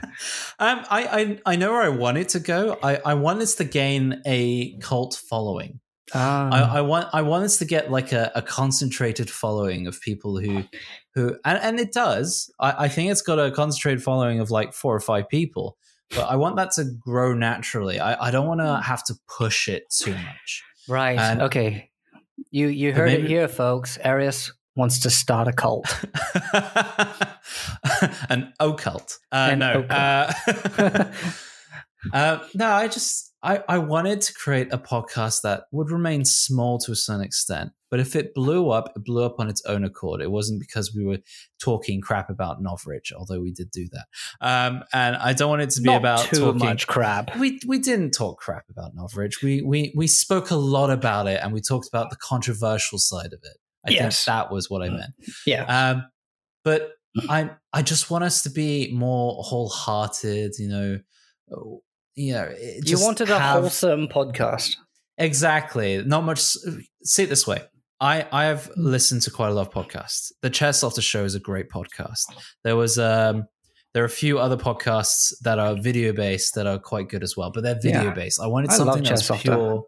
um, 0.60 0.86
I, 0.90 1.40
I 1.46 1.54
I 1.54 1.56
know 1.56 1.72
where 1.72 1.82
I 1.82 1.90
want 1.90 2.18
it 2.18 2.30
to 2.30 2.40
go. 2.40 2.78
I, 2.84 2.98
I 3.06 3.14
want 3.14 3.42
us 3.42 3.56
to 3.56 3.64
gain 3.64 4.22
a 4.26 4.78
cult 4.80 5.16
following. 5.16 5.80
Ah. 6.14 6.50
I, 6.74 6.80
I 6.80 6.82
want 6.82 7.08
I 7.14 7.22
want 7.22 7.46
us 7.46 7.58
to 7.60 7.66
get 7.66 7.92
like 7.92 8.12
a, 8.12 8.32
a 8.36 8.42
concentrated 8.42 9.30
following 9.30 9.88
of 9.88 10.02
people 10.02 10.40
who 10.40 10.64
who 11.16 11.38
and, 11.46 11.60
and 11.60 11.80
it 11.80 11.94
does. 11.94 12.52
I, 12.60 12.86
I 12.86 12.88
think 12.90 13.12
it's 13.12 13.22
got 13.22 13.40
a 13.40 13.52
concentrated 13.52 14.04
following 14.04 14.40
of 14.40 14.52
like 14.52 14.74
four 14.74 14.96
or 14.96 15.00
five 15.00 15.30
people. 15.30 15.78
But 16.10 16.26
I 16.30 16.38
want 16.38 16.56
that 16.56 16.72
to 16.72 16.86
grow 16.86 17.34
naturally. 17.36 18.00
I, 18.00 18.28
I 18.28 18.32
don't 18.32 18.48
want 18.48 18.62
to 18.62 18.82
have 18.82 19.04
to 19.06 19.16
push 19.28 19.68
it 19.68 19.84
too 19.92 20.14
much. 20.14 20.64
Right. 20.88 21.20
And- 21.20 21.44
okay. 21.44 21.92
You 22.52 22.68
you 22.68 22.94
heard 22.94 23.12
it 23.12 23.26
here, 23.26 23.48
folks. 23.48 23.98
Arius 24.02 24.52
wants 24.80 25.00
to 25.02 25.10
start 25.10 25.48
a 25.48 25.54
cult. 25.54 25.86
An 28.30 28.54
occult. 28.60 29.20
Uh, 29.32 29.50
An 29.52 29.60
no. 29.60 29.82
Uh, 29.84 30.34
uh, 32.14 32.40
no, 32.56 32.72
I 32.72 32.88
just 32.88 33.34
I, 33.44 33.64
I 33.70 33.78
wanted 33.78 34.22
to 34.22 34.34
create 34.34 34.70
a 34.72 34.78
podcast 34.78 35.42
that 35.44 35.64
would 35.72 35.92
remain 35.92 36.26
small 36.26 36.78
to 36.80 36.92
a 36.92 36.96
certain 36.96 37.24
extent. 37.24 37.72
But 37.92 38.00
if 38.00 38.16
it 38.16 38.36
blew 38.36 38.70
up, 38.70 38.92
it 38.96 39.04
blew 39.04 39.24
up 39.24 39.40
on 39.40 39.50
its 39.50 39.64
own 39.66 39.84
accord. 39.84 40.22
It 40.22 40.30
wasn't 40.30 40.60
because 40.60 40.94
we 40.94 41.04
were 41.04 41.18
talking 41.60 42.02
crap 42.02 42.30
about 42.30 42.62
Novritsch, 42.62 43.12
although 43.18 43.40
we 43.40 43.52
did 43.52 43.72
do 43.72 43.88
that. 43.92 44.06
Um, 44.42 44.84
and 44.94 45.16
I 45.16 45.34
don't 45.34 45.50
want 45.50 45.64
it 45.64 45.72
to 45.72 45.82
be 45.82 45.90
Not 45.90 45.98
about 45.98 46.20
too 46.26 46.40
talking 46.40 46.60
much 46.60 46.88
crap. 46.88 47.36
we 47.38 47.60
we 47.68 47.80
didn't 47.80 48.12
talk 48.12 48.40
crap 48.40 48.66
about 48.70 48.96
Novritsch. 48.96 49.42
We 49.42 49.62
we 49.62 49.92
we 49.96 50.08
spoke 50.08 50.52
a 50.52 50.56
lot 50.56 50.92
about 50.92 51.28
it, 51.28 51.40
and 51.42 51.52
we 51.52 51.62
talked 51.62 51.88
about 51.88 52.12
the 52.12 52.18
controversial 52.18 53.00
side 53.00 53.34
of 53.34 53.40
it. 53.44 53.58
I 53.88 53.92
Yes. 53.92 54.24
think 54.24 54.26
that 54.36 54.52
was 54.52 54.70
what 54.70 54.82
I 54.82 54.90
meant. 54.90 55.14
Yeah. 55.46 55.64
Um, 55.92 56.04
but 56.64 56.92
I 57.30 57.52
I 57.74 57.82
just 57.82 58.10
want 58.12 58.24
us 58.24 58.44
to 58.44 58.50
be 58.50 58.92
more 58.94 59.42
wholehearted. 59.44 60.54
You 60.60 60.70
know, 60.70 61.00
you 62.16 62.34
know. 62.34 62.54
You 62.86 63.00
wanted 63.00 63.30
a 63.30 63.40
have- 63.40 63.62
wholesome 63.62 64.08
podcast. 64.08 64.76
exactly. 65.18 66.04
Not 66.04 66.24
much. 66.24 66.40
See 67.04 67.24
it 67.24 67.30
this 67.30 67.48
way. 67.48 67.64
I 68.02 68.26
I 68.32 68.46
have 68.46 68.70
Mm. 68.70 68.74
listened 68.78 69.22
to 69.24 69.32
quite 69.32 69.50
a 69.50 69.54
lot 69.54 69.68
of 69.68 69.74
podcasts. 69.74 70.32
The 70.42 70.50
Chess 70.50 70.84
After 70.84 71.02
Show 71.02 71.24
is 71.26 71.36
a 71.36 71.40
great 71.40 71.70
podcast. 71.70 72.26
There 72.64 72.76
was 72.76 72.98
um. 72.98 73.46
There 73.96 74.04
are 74.04 74.06
a 74.06 74.10
few 74.10 74.38
other 74.38 74.56
podcasts 74.56 75.34
that 75.42 75.58
are 75.58 75.74
video 75.82 76.14
based 76.14 76.54
that 76.54 76.68
are 76.68 76.78
quite 76.78 77.10
good 77.10 77.24
as 77.24 77.36
well, 77.36 77.50
but 77.52 77.64
they're 77.64 77.80
video 77.82 78.04
Yeah. 78.04 78.14
based. 78.14 78.40
I 78.40 78.46
wanted 78.46 78.70
I 78.70 78.76
something 78.76 79.02
that 79.04 79.12
was 79.12 79.22
Chess 79.22 79.32
After. 79.32 79.42
pure. 79.56 79.84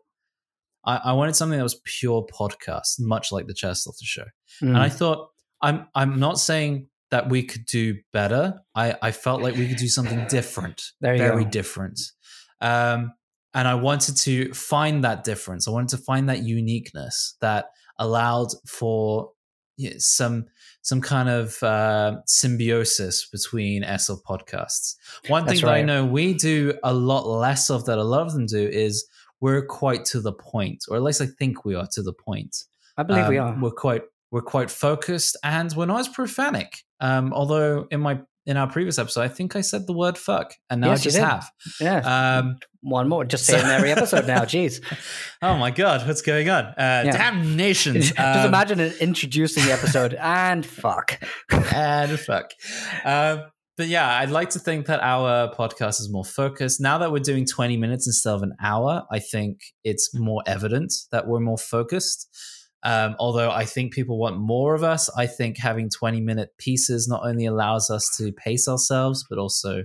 I, 0.86 0.98
I 1.06 1.14
wanted 1.14 1.36
something 1.36 1.58
that 1.58 1.64
was 1.64 1.80
pure 1.84 2.26
podcast, 2.26 3.00
much 3.00 3.32
like 3.32 3.48
the 3.48 3.54
Chess 3.54 3.88
After 3.88 4.06
Show. 4.06 4.26
Mm. 4.62 4.70
And 4.70 4.78
I 4.78 4.90
thought 4.90 5.30
I'm 5.62 5.88
I'm 5.96 6.20
not 6.20 6.40
saying 6.40 6.88
that 7.12 7.30
we 7.30 7.44
could 7.44 7.66
do 7.66 7.98
better. 8.14 8.62
I, 8.74 8.96
I 9.02 9.12
felt 9.12 9.42
like 9.42 9.56
we 9.56 9.68
could 9.68 9.78
do 9.78 9.90
something 9.90 10.26
different, 10.30 10.82
very 11.02 11.44
go. 11.44 11.50
different. 11.50 12.00
Um, 12.62 13.14
and 13.54 13.68
I 13.68 13.76
wanted 13.76 14.16
to 14.18 14.54
find 14.54 15.04
that 15.04 15.24
difference. 15.24 15.68
I 15.68 15.72
wanted 15.72 15.90
to 15.90 15.98
find 15.98 16.30
that 16.30 16.44
uniqueness 16.44 17.36
that 17.42 17.66
allowed 18.00 18.48
for 18.66 19.32
you 19.76 19.90
know, 19.90 19.96
some 20.00 20.46
some 20.84 21.02
kind 21.02 21.30
of 21.30 21.62
uh, 21.62 22.18
symbiosis 22.26 23.28
between 23.28 23.84
SL 23.84 24.16
podcasts. 24.28 24.96
One 25.28 25.46
That's 25.46 25.60
thing 25.60 25.68
that 25.68 25.76
I 25.76 25.82
know 25.84 26.06
we 26.06 26.34
do 26.34 26.74
a 26.84 26.94
lot 26.94 27.28
less 27.28 27.70
of 27.70 27.86
that 27.86 27.98
a 27.98 28.04
lot 28.04 28.26
of 28.26 28.34
them 28.34 28.46
do 28.46 28.68
is 28.68 29.06
we're 29.42 29.66
quite 29.66 30.06
to 30.06 30.22
the 30.22 30.32
point, 30.34 30.86
or 30.90 30.96
at 30.96 31.04
least 31.04 31.20
I 31.22 31.26
think 31.26 31.66
we 31.66 31.76
are 31.76 31.88
to 31.92 32.02
the 32.02 32.14
point. 32.14 32.56
I 32.98 33.04
believe 33.04 33.28
we 33.28 33.38
Um, 33.38 33.48
are. 33.58 33.62
We're 33.64 33.72
quite 33.72 34.04
we're 34.32 34.42
quite 34.42 34.72
focused, 34.72 35.36
and 35.44 35.74
we're 35.76 35.88
not 35.88 36.00
as 36.00 36.08
profanic. 36.08 36.86
Um, 37.02 37.34
although 37.34 37.88
in 37.92 38.00
my 38.00 38.22
in 38.46 38.58
our 38.58 38.68
previous 38.68 38.98
episode, 38.98 39.22
I 39.22 39.28
think 39.28 39.56
I 39.56 39.62
said 39.62 39.86
the 39.88 39.94
word 39.94 40.18
"fuck," 40.18 40.54
and 40.70 40.82
now 40.82 40.90
Yes, 40.92 41.02
I 41.02 41.04
just 41.04 41.18
have. 41.18 41.52
yeah. 41.82 42.38
Um, 42.40 42.58
One 42.84 43.08
more. 43.10 43.24
Just 43.26 43.46
say 43.46 43.58
it 43.60 43.64
in 43.64 43.70
every 43.70 43.92
episode 43.92 44.26
now. 44.26 44.42
Jeez. 44.42 44.82
oh 45.44 45.56
my 45.58 45.70
god, 45.70 46.08
what's 46.08 46.22
going 46.24 46.50
on? 46.50 46.66
Uh, 46.66 47.04
Yeah. 47.06 47.12
Damnations! 47.32 48.08
Just 48.16 48.20
Um, 48.20 48.48
imagine 48.48 48.80
introducing 48.80 49.66
the 49.66 49.72
episode 49.74 50.16
and 50.16 50.66
fuck. 50.66 51.20
and 51.74 52.20
fuck. 52.20 52.52
Um, 53.06 53.44
but 53.78 53.88
yeah, 53.88 54.18
I'd 54.20 54.30
like 54.30 54.50
to 54.52 54.60
think 54.60 54.86
that 54.88 55.00
our 55.02 55.54
podcast 55.56 56.00
is 56.02 56.10
more 56.12 56.26
focused. 56.26 56.80
Now 56.82 56.98
that 57.00 57.12
we're 57.12 57.20
doing 57.20 57.46
20 57.46 57.78
minutes 57.78 58.06
instead 58.08 58.34
of 58.34 58.44
an 58.44 58.54
hour, 58.62 59.04
I 59.12 59.20
think 59.20 59.60
it's 59.84 60.14
more 60.14 60.44
evident 60.46 60.94
that 61.12 61.28
we're 61.28 61.40
more 61.40 61.58
focused. 61.58 62.28
Um, 62.84 63.16
although 63.20 63.52
I 63.52 63.66
think 63.66 63.94
people 63.94 64.18
want 64.18 64.38
more 64.40 64.74
of 64.76 64.84
us, 64.84 65.10
I 65.16 65.28
think 65.28 65.58
having 65.60 65.90
20 65.90 66.20
minute 66.22 66.50
pieces 66.58 67.08
not 67.08 67.22
only 67.24 67.46
allows 67.46 67.90
us 67.90 68.10
to 68.18 68.32
pace 68.34 68.68
ourselves, 68.68 69.26
but 69.30 69.38
also, 69.38 69.84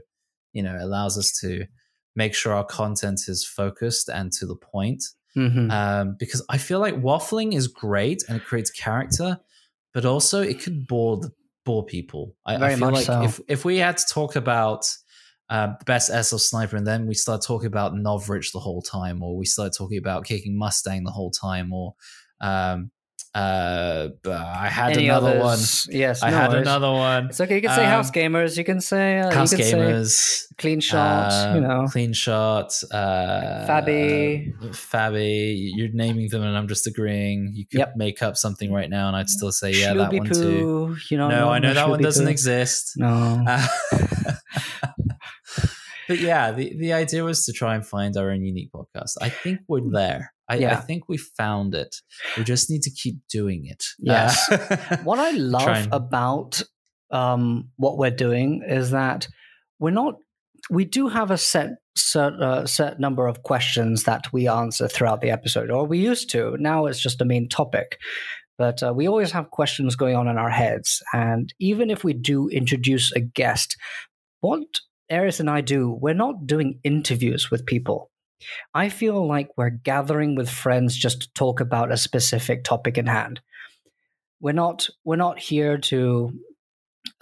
you 0.53 0.63
know, 0.63 0.77
allows 0.81 1.19
us 1.19 1.33
to 1.43 1.67
make 2.15 2.35
sure 2.35 2.55
our 2.55 2.65
content 2.65 3.21
is 3.29 3.45
focused 3.45 4.09
and 4.09 4.33
to 4.33 4.47
the 4.47 4.57
point 4.57 5.05
Mhm. 5.37 5.71
um, 5.71 6.17
because 6.19 6.43
I 6.49 6.57
feel 6.57 6.81
like 6.81 6.95
waffling 6.95 7.55
is 7.55 7.69
great 7.69 8.23
and 8.27 8.39
it 8.39 8.45
creates 8.47 8.71
character, 8.71 9.39
but 9.93 10.07
also 10.07 10.41
it 10.41 10.59
could 10.63 10.87
bore 10.87 11.19
the, 11.19 11.31
bore 11.67 11.85
people. 11.85 12.35
I, 12.47 12.57
I 12.57 12.77
feel 12.77 12.91
like 12.91 13.05
so. 13.05 13.23
if 13.23 13.41
if 13.49 13.65
we 13.67 13.77
had 13.77 13.99
to 13.99 14.07
talk 14.11 14.37
about 14.37 14.89
uh, 15.51 15.75
the 15.79 15.85
best 15.85 16.09
SL 16.09 16.39
sniper 16.39 16.77
and 16.77 16.87
then 16.87 17.07
we 17.07 17.15
start 17.15 17.43
talking 17.43 17.67
about 17.67 17.93
Novritsch 17.93 18.53
the 18.53 18.61
whole 18.61 18.81
time, 18.81 19.23
or 19.23 19.37
we 19.37 19.45
start 19.45 19.73
talking 19.77 19.99
about 19.99 20.25
kicking 20.25 20.57
Mustang 20.57 21.05
the 21.05 21.11
whole 21.11 21.31
time, 21.31 21.73
or 21.73 21.95
um, 22.41 22.91
uh, 23.37 24.09
I 24.27 24.69
had 24.69 24.93
Any 24.97 25.09
another 25.09 25.39
others? 25.41 25.87
Yes. 25.91 26.23
I 26.23 26.31
no 26.31 26.37
had 26.37 26.51
worries. 26.51 26.63
another 26.63 26.91
one. 26.93 27.27
It's 27.27 27.41
okay. 27.41 27.57
You 27.57 27.61
can 27.63 27.71
say 27.77 27.85
house 27.85 28.09
Um, 28.09 28.13
gamers. 28.15 28.57
You 28.57 28.65
can 28.65 28.81
say 28.81 29.19
uh, 29.21 29.31
House 29.33 29.53
you 29.53 29.59
can 29.59 29.67
say 29.67 29.77
gamers. 29.77 30.43
clean 30.57 30.81
shot. 30.81 31.55
You 31.55 31.61
know. 31.61 31.87
clean 31.91 32.13
shot, 32.15 32.73
uh, 32.91 33.67
Fabby. 33.69 34.53
Fabby. 34.73 35.71
You're 35.77 35.91
naming 35.93 36.29
them, 36.31 36.43
and 36.43 36.57
I'm 36.57 36.69
just 36.69 36.87
agreeing. 36.87 37.53
You 37.55 37.67
could 37.67 37.79
Yep. 37.81 37.93
make 37.97 38.23
up 38.23 38.37
something 38.37 38.73
right 38.73 38.89
now, 38.89 39.09
and 39.09 39.17
I'd 39.17 39.29
still 39.29 39.53
say, 39.53 39.71
yeah, 39.73 39.93
that 39.95 40.13
one 40.13 40.29
too. 40.31 40.97
You 41.11 41.19
know. 41.19 41.29
No, 41.29 41.49
I 41.51 41.59
know 41.59 41.75
that 41.75 41.89
one 41.89 42.01
doesn't 42.01 42.25
Poo. 42.25 42.31
exist. 42.31 42.93
No. 42.97 43.45
Uh, 43.47 43.67
but 46.09 46.19
yeah, 46.19 46.53
the, 46.53 46.77
the 46.79 46.93
idea 46.93 47.25
was 47.25 47.45
to 47.47 47.53
try 47.53 47.75
and 47.75 47.87
find 47.87 48.17
our 48.17 48.31
own 48.31 48.43
unique 48.43 48.71
podcast. 48.73 49.13
I 49.21 49.29
think 49.29 49.61
we're 49.69 49.91
there. 49.91 50.33
I, 50.49 50.65
I 50.65 50.77
think 50.77 51.09
we 51.09 51.17
found 51.17 51.75
it. 51.75 51.97
We 52.37 52.45
just 52.45 52.71
need 52.71 52.83
to 52.83 52.91
keep 52.91 53.17
doing 53.29 53.67
it. 53.67 53.85
Yes. 53.99 54.51
Uh, 54.51 54.99
what 55.05 55.19
I 55.19 55.33
love 55.33 55.69
and- 55.69 55.93
about 55.93 56.63
um, 57.11 57.71
what 57.77 57.99
we're 57.99 58.11
doing 58.11 58.63
is 58.67 58.91
that 58.91 59.29
we're 59.79 59.91
not. 59.91 60.17
We 60.71 60.85
do 60.85 61.09
have 61.09 61.31
a 61.31 61.39
set 61.39 61.71
set, 61.97 62.33
uh, 62.35 62.67
set 62.67 62.99
number 62.99 63.27
of 63.27 63.43
questions 63.43 64.05
that 64.05 64.33
we 64.33 64.49
answer 64.49 64.89
throughout 64.89 65.21
the 65.21 65.31
episode, 65.31 65.71
or 65.71 65.87
we 65.87 65.99
used 65.99 66.31
to. 66.31 66.57
Now 66.59 66.87
it's 66.87 67.01
just 67.01 67.21
a 67.21 67.25
main 67.25 67.49
topic. 67.49 67.99
But 68.59 68.83
uh, 68.83 68.95
we 68.95 69.07
always 69.07 69.33
have 69.33 69.51
questions 69.51 69.97
going 69.97 70.17
on 70.17 70.29
in 70.29 70.39
our 70.39 70.51
heads. 70.51 71.03
And 71.13 71.53
even 71.61 71.91
if 71.91 72.05
we 72.05 72.15
do 72.15 72.49
introduce 72.49 73.13
a 73.13 73.21
guest, 73.21 73.77
what 74.41 74.63
Arius 75.09 75.41
and 75.41 75.51
I 75.51 75.61
do, 75.61 75.91
we're 75.91 76.15
not 76.15 76.47
doing 76.47 76.81
interviews 76.85 77.51
with 77.51 77.67
people. 77.67 78.11
I 78.75 78.89
feel 78.89 79.27
like 79.27 79.49
we're 79.57 79.71
gathering 79.71 80.35
with 80.35 80.51
friends 80.51 80.97
just 80.97 81.23
to 81.23 81.33
talk 81.35 81.61
about 81.61 81.93
a 81.93 81.97
specific 81.97 82.65
topic 82.65 82.99
in 82.99 83.07
hand. 83.07 83.41
We're 84.41 84.53
not 84.53 84.89
we're 85.05 85.17
not 85.17 85.39
here 85.39 85.79
to 85.79 86.33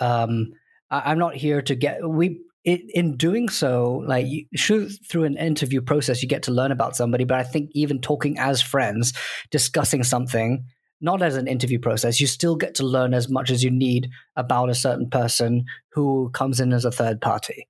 um 0.01 0.53
I, 0.91 1.13
I'm 1.13 1.19
not 1.19 1.37
here 1.37 1.63
to 1.63 1.75
get 1.77 2.09
we 2.09 2.41
in 2.65 3.17
doing 3.19 3.51
so, 3.51 4.03
like 4.07 4.27
through 4.59 4.89
through 4.89 5.25
an 5.25 5.37
interview 5.37 5.83
process, 5.83 6.23
you 6.23 6.29
get 6.29 6.43
to 6.45 6.53
learn 6.53 6.73
about 6.73 6.97
somebody. 6.97 7.25
But 7.25 7.39
I 7.39 7.43
think 7.43 7.71
even 7.75 8.01
talking 8.01 8.39
as 8.39 8.63
friends, 8.63 9.13
discussing 9.51 10.03
something, 10.03 10.65
not 11.01 11.21
as 11.21 11.37
an 11.37 11.47
interview 11.47 11.79
process, 11.79 12.21
you 12.21 12.27
still 12.27 12.57
get 12.57 12.75
to 12.77 12.87
learn 12.87 13.13
as 13.13 13.29
much 13.29 13.51
as 13.51 13.63
you 13.63 13.71
need 13.71 14.09
about 14.37 14.71
a 14.71 14.75
certain 14.75 15.11
person 15.11 15.65
who 15.93 16.31
comes 16.31 16.59
in 16.59 16.73
as 16.73 16.87
a 16.87 16.91
third 16.91 17.21
party. 17.21 17.69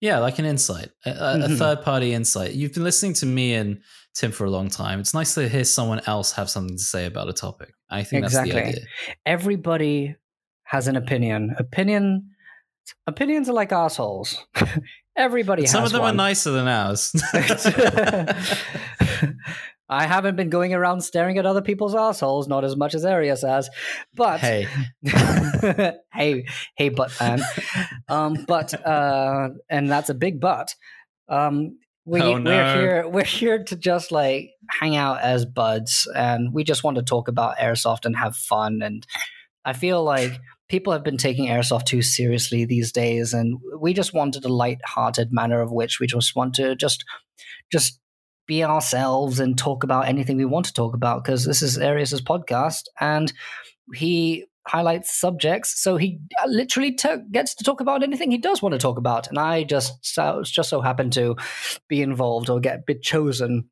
Yeah, 0.00 0.18
like 0.18 0.38
an 0.38 0.44
insight, 0.46 0.90
a, 1.04 1.10
a 1.10 1.48
Mhm. 1.48 1.58
third 1.58 1.82
party 1.82 2.14
insight. 2.14 2.54
You've 2.54 2.72
been 2.72 2.84
listening 2.84 3.12
to 3.14 3.26
me 3.26 3.54
and 3.54 3.80
Tim 4.14 4.32
for 4.32 4.44
a 4.44 4.50
long 4.50 4.68
time. 4.70 4.98
It's 5.00 5.14
nice 5.14 5.34
to 5.34 5.48
hear 5.48 5.64
someone 5.64 6.00
else 6.06 6.32
have 6.32 6.50
something 6.50 6.76
to 6.76 6.82
say 6.82 7.06
about 7.06 7.28
a 7.28 7.32
topic. 7.32 7.72
I 7.90 8.02
think 8.02 8.22
that's 8.22 8.34
Exactly. 8.34 8.52
the 8.60 8.66
idea. 8.68 8.80
Everybody 9.26 10.16
has 10.64 10.88
an 10.88 10.96
opinion. 10.96 11.54
Opinion 11.58 12.30
opinions 13.06 13.48
are 13.48 13.52
like 13.52 13.72
assholes. 13.72 14.44
Everybody 15.16 15.66
Some 15.66 15.82
has 15.82 15.90
of 15.90 15.92
them 15.92 16.02
one. 16.02 16.14
are 16.14 16.16
nicer 16.16 16.50
than 16.50 16.66
ours. 16.66 17.12
I 19.90 20.06
haven't 20.06 20.36
been 20.36 20.50
going 20.50 20.72
around 20.72 21.00
staring 21.00 21.36
at 21.36 21.46
other 21.46 21.60
people's 21.60 21.96
assholes, 21.96 22.46
not 22.46 22.64
as 22.64 22.76
much 22.76 22.94
as 22.94 23.04
Arius 23.04 23.42
has. 23.42 23.68
But 24.14 24.38
hey, 24.38 24.68
hey, 26.12 26.46
hey, 26.76 26.88
butt 26.90 27.12
man. 27.20 27.42
Um, 28.08 28.44
but 28.46 28.72
uh, 28.86 29.48
and 29.68 29.90
that's 29.90 30.08
a 30.08 30.14
big 30.14 30.40
but. 30.40 30.74
Um, 31.28 31.78
we 32.06 32.22
Oh, 32.22 32.40
we're 32.40 32.74
here 32.74 33.08
we're 33.08 33.24
here 33.24 33.64
to 33.64 33.76
just 33.76 34.12
like 34.12 34.50
hang 34.68 34.96
out 34.96 35.20
as 35.20 35.44
buds, 35.44 36.08
and 36.14 36.52
we 36.54 36.62
just 36.62 36.84
want 36.84 36.96
to 36.96 37.02
talk 37.02 37.26
about 37.26 37.58
airsoft 37.58 38.04
and 38.04 38.16
have 38.16 38.36
fun. 38.36 38.80
And 38.82 39.04
I 39.64 39.72
feel 39.72 40.04
like 40.04 40.38
people 40.68 40.92
have 40.92 41.02
been 41.02 41.18
taking 41.18 41.46
airsoft 41.46 41.84
too 41.86 42.00
seriously 42.00 42.64
these 42.64 42.92
days, 42.92 43.34
and 43.34 43.58
we 43.78 43.92
just 43.92 44.14
wanted 44.14 44.44
a 44.44 44.52
light-hearted 44.52 45.32
manner 45.32 45.60
of 45.60 45.72
which 45.72 45.98
we 45.98 46.06
just 46.06 46.36
want 46.36 46.54
to 46.54 46.76
just 46.76 47.04
just 47.72 47.98
be 48.50 48.64
ourselves 48.64 49.38
and 49.38 49.56
talk 49.56 49.84
about 49.84 50.08
anything 50.08 50.36
we 50.36 50.44
want 50.44 50.66
to 50.66 50.72
talk 50.72 50.94
about 50.94 51.22
because 51.22 51.44
this 51.44 51.62
is 51.62 51.78
Arius's 51.78 52.20
podcast 52.20 52.82
and 53.00 53.32
he 53.94 54.44
highlights 54.66 55.10
subjects 55.24 55.80
so 55.82 55.96
he 55.96 56.18
uh, 56.42 56.46
literally 56.48 56.92
t- 56.92 57.22
gets 57.30 57.54
to 57.54 57.64
talk 57.64 57.80
about 57.80 58.02
anything 58.02 58.30
he 58.30 58.38
does 58.38 58.60
want 58.62 58.72
to 58.72 58.78
talk 58.78 58.98
about 58.98 59.28
and 59.28 59.38
I 59.38 59.62
just 59.64 59.92
so, 60.02 60.42
just 60.44 60.68
so 60.68 60.80
happen 60.80 61.10
to 61.10 61.36
be 61.88 62.02
involved 62.02 62.50
or 62.50 62.58
get 62.60 62.86
be 62.86 62.96
chosen 62.98 63.70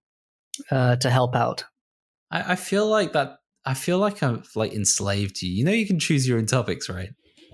uh, 0.71 0.95
to 0.97 1.11
help 1.11 1.35
out. 1.35 1.65
I, 2.31 2.53
I 2.53 2.57
feel 2.57 2.87
like 2.87 3.13
that. 3.15 3.39
I 3.65 3.75
feel 3.75 3.99
like 3.99 4.23
I've 4.23 4.49
like 4.55 4.73
enslaved 4.73 5.37
to 5.37 5.47
you. 5.47 5.55
You 5.59 5.65
know, 5.65 5.73
you 5.73 5.87
can 5.87 5.99
choose 5.99 6.27
your 6.29 6.39
own 6.39 6.47
topics, 6.47 6.89
right? 6.89 7.11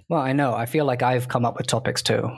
Well, 0.09 0.21
I 0.21 0.33
know. 0.33 0.55
I 0.55 0.67
feel 0.67 0.85
like 0.85 1.03
I've 1.03 1.29
come 1.29 1.45
up 1.45 1.57
with 1.57 1.67
topics 1.67 2.03
too. 2.03 2.29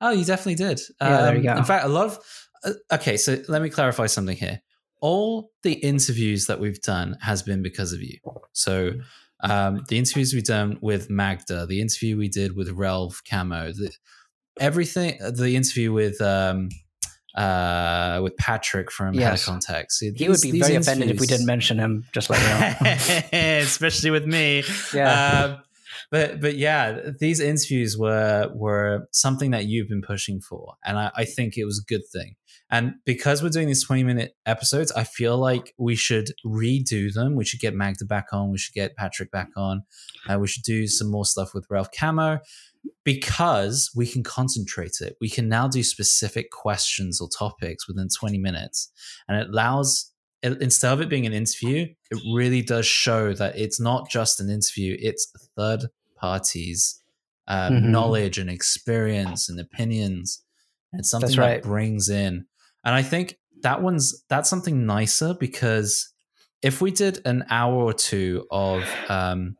Oh, 0.00 0.10
you 0.10 0.24
definitely 0.24 0.56
did. 0.56 0.80
Yeah, 1.00 1.22
there 1.22 1.36
you 1.36 1.48
Um, 1.50 1.54
go. 1.54 1.60
In 1.60 1.64
fact, 1.64 1.84
a 1.84 1.88
lot 1.88 2.06
of. 2.06 2.18
Uh, 2.64 2.72
okay, 2.92 3.16
so 3.16 3.38
let 3.48 3.62
me 3.62 3.70
clarify 3.70 4.06
something 4.06 4.36
here. 4.36 4.62
All 5.00 5.50
the 5.62 5.72
interviews 5.72 6.46
that 6.46 6.60
we've 6.60 6.80
done 6.80 7.16
has 7.20 7.42
been 7.42 7.62
because 7.62 7.92
of 7.92 8.00
you. 8.00 8.18
So 8.52 8.92
um, 9.42 9.84
the 9.88 9.98
interviews 9.98 10.32
we've 10.32 10.44
done 10.44 10.78
with 10.80 11.10
Magda, 11.10 11.66
the 11.66 11.80
interview 11.80 12.16
we 12.16 12.28
did 12.28 12.56
with 12.56 12.68
Relv 12.68 13.20
Camo, 13.28 13.72
the, 13.72 13.92
everything, 14.60 15.18
the 15.18 15.56
interview 15.56 15.92
with 15.92 16.20
um, 16.20 16.68
uh, 17.34 18.20
with 18.22 18.36
Patrick 18.36 18.92
from 18.92 19.14
Yes. 19.14 19.44
Head 19.44 19.50
Context. 19.50 20.04
He 20.16 20.28
would 20.28 20.40
be 20.40 20.60
very 20.60 20.76
offended 20.76 21.10
if 21.10 21.20
we 21.20 21.26
didn't 21.26 21.46
mention 21.46 21.78
him. 21.78 22.04
Just 22.12 22.30
let 22.30 22.40
you 22.40 22.48
know. 22.48 23.58
especially 23.58 24.10
with 24.10 24.26
me. 24.26 24.62
Yeah. 24.94 25.44
Um, 25.44 25.62
but 26.10 26.40
but 26.40 26.56
yeah, 26.56 27.10
these 27.18 27.40
interviews 27.40 27.96
were 27.96 28.50
were 28.54 29.08
something 29.12 29.52
that 29.52 29.64
you've 29.64 29.88
been 29.88 30.02
pushing 30.02 30.40
for, 30.40 30.74
and 30.84 30.98
I, 30.98 31.10
I 31.16 31.24
think 31.24 31.56
it 31.56 31.64
was 31.64 31.82
a 31.82 31.86
good 31.88 32.06
thing. 32.12 32.36
And 32.72 32.94
because 33.04 33.42
we're 33.42 33.50
doing 33.50 33.68
these 33.68 33.84
twenty 33.84 34.02
minute 34.02 34.34
episodes, 34.46 34.90
I 34.92 35.04
feel 35.04 35.36
like 35.36 35.74
we 35.78 35.94
should 35.94 36.30
redo 36.44 37.12
them. 37.12 37.36
We 37.36 37.44
should 37.44 37.60
get 37.60 37.74
Magda 37.74 38.06
back 38.06 38.28
on. 38.32 38.50
We 38.50 38.56
should 38.58 38.74
get 38.74 38.96
Patrick 38.96 39.30
back 39.30 39.50
on. 39.56 39.82
Uh, 40.28 40.38
we 40.38 40.48
should 40.48 40.64
do 40.64 40.86
some 40.88 41.10
more 41.10 41.26
stuff 41.26 41.52
with 41.54 41.66
Ralph 41.68 41.90
Camo 41.96 42.40
because 43.04 43.90
we 43.94 44.06
can 44.06 44.22
concentrate 44.22 44.96
it. 45.00 45.16
We 45.20 45.28
can 45.28 45.48
now 45.48 45.68
do 45.68 45.82
specific 45.82 46.50
questions 46.50 47.20
or 47.20 47.28
topics 47.28 47.86
within 47.86 48.08
20 48.08 48.38
minutes. 48.38 48.90
And 49.28 49.38
it 49.40 49.48
allows, 49.50 50.10
it, 50.42 50.60
instead 50.62 50.92
of 50.92 51.00
it 51.00 51.08
being 51.08 51.26
an 51.26 51.32
interview, 51.32 51.86
it 52.10 52.18
really 52.34 52.62
does 52.62 52.86
show 52.86 53.34
that 53.34 53.56
it's 53.58 53.80
not 53.80 54.08
just 54.08 54.40
an 54.40 54.50
interview, 54.50 54.96
it's 55.00 55.30
third 55.56 55.86
parties' 56.16 57.00
uh, 57.48 57.68
Mhm. 57.70 57.84
knowledge 57.90 58.38
and 58.38 58.48
experience 58.48 59.48
and 59.48 59.60
opinions. 59.60 60.42
And 60.92 61.00
it's 61.00 61.10
something 61.10 61.28
That's 61.36 61.62
that 61.64 61.68
brings 61.68 62.08
in. 62.08 62.46
And 62.84 62.94
I 62.94 63.02
think 63.02 63.36
that 63.62 63.80
one's 63.82 64.24
that's 64.28 64.50
something 64.50 64.86
nicer 64.86 65.34
because 65.38 66.12
if 66.62 66.80
we 66.80 66.90
did 66.90 67.20
an 67.24 67.44
hour 67.50 67.74
or 67.74 67.92
two 67.92 68.46
of 68.50 68.88
um, 69.08 69.56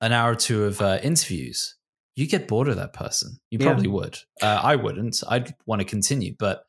an 0.00 0.12
hour 0.12 0.32
or 0.32 0.36
two 0.36 0.64
of 0.64 0.80
uh, 0.80 0.98
interviews, 1.02 1.76
you 2.16 2.26
get 2.26 2.48
bored 2.48 2.68
of 2.68 2.76
that 2.76 2.92
person. 2.92 3.38
You 3.50 3.58
Yeah. 3.60 3.66
probably 3.66 3.88
would. 3.88 4.18
Uh, 4.42 4.60
I 4.62 4.76
wouldn't. 4.76 5.22
I'd 5.28 5.54
want 5.66 5.80
to 5.80 5.84
continue, 5.84 6.34
but 6.38 6.62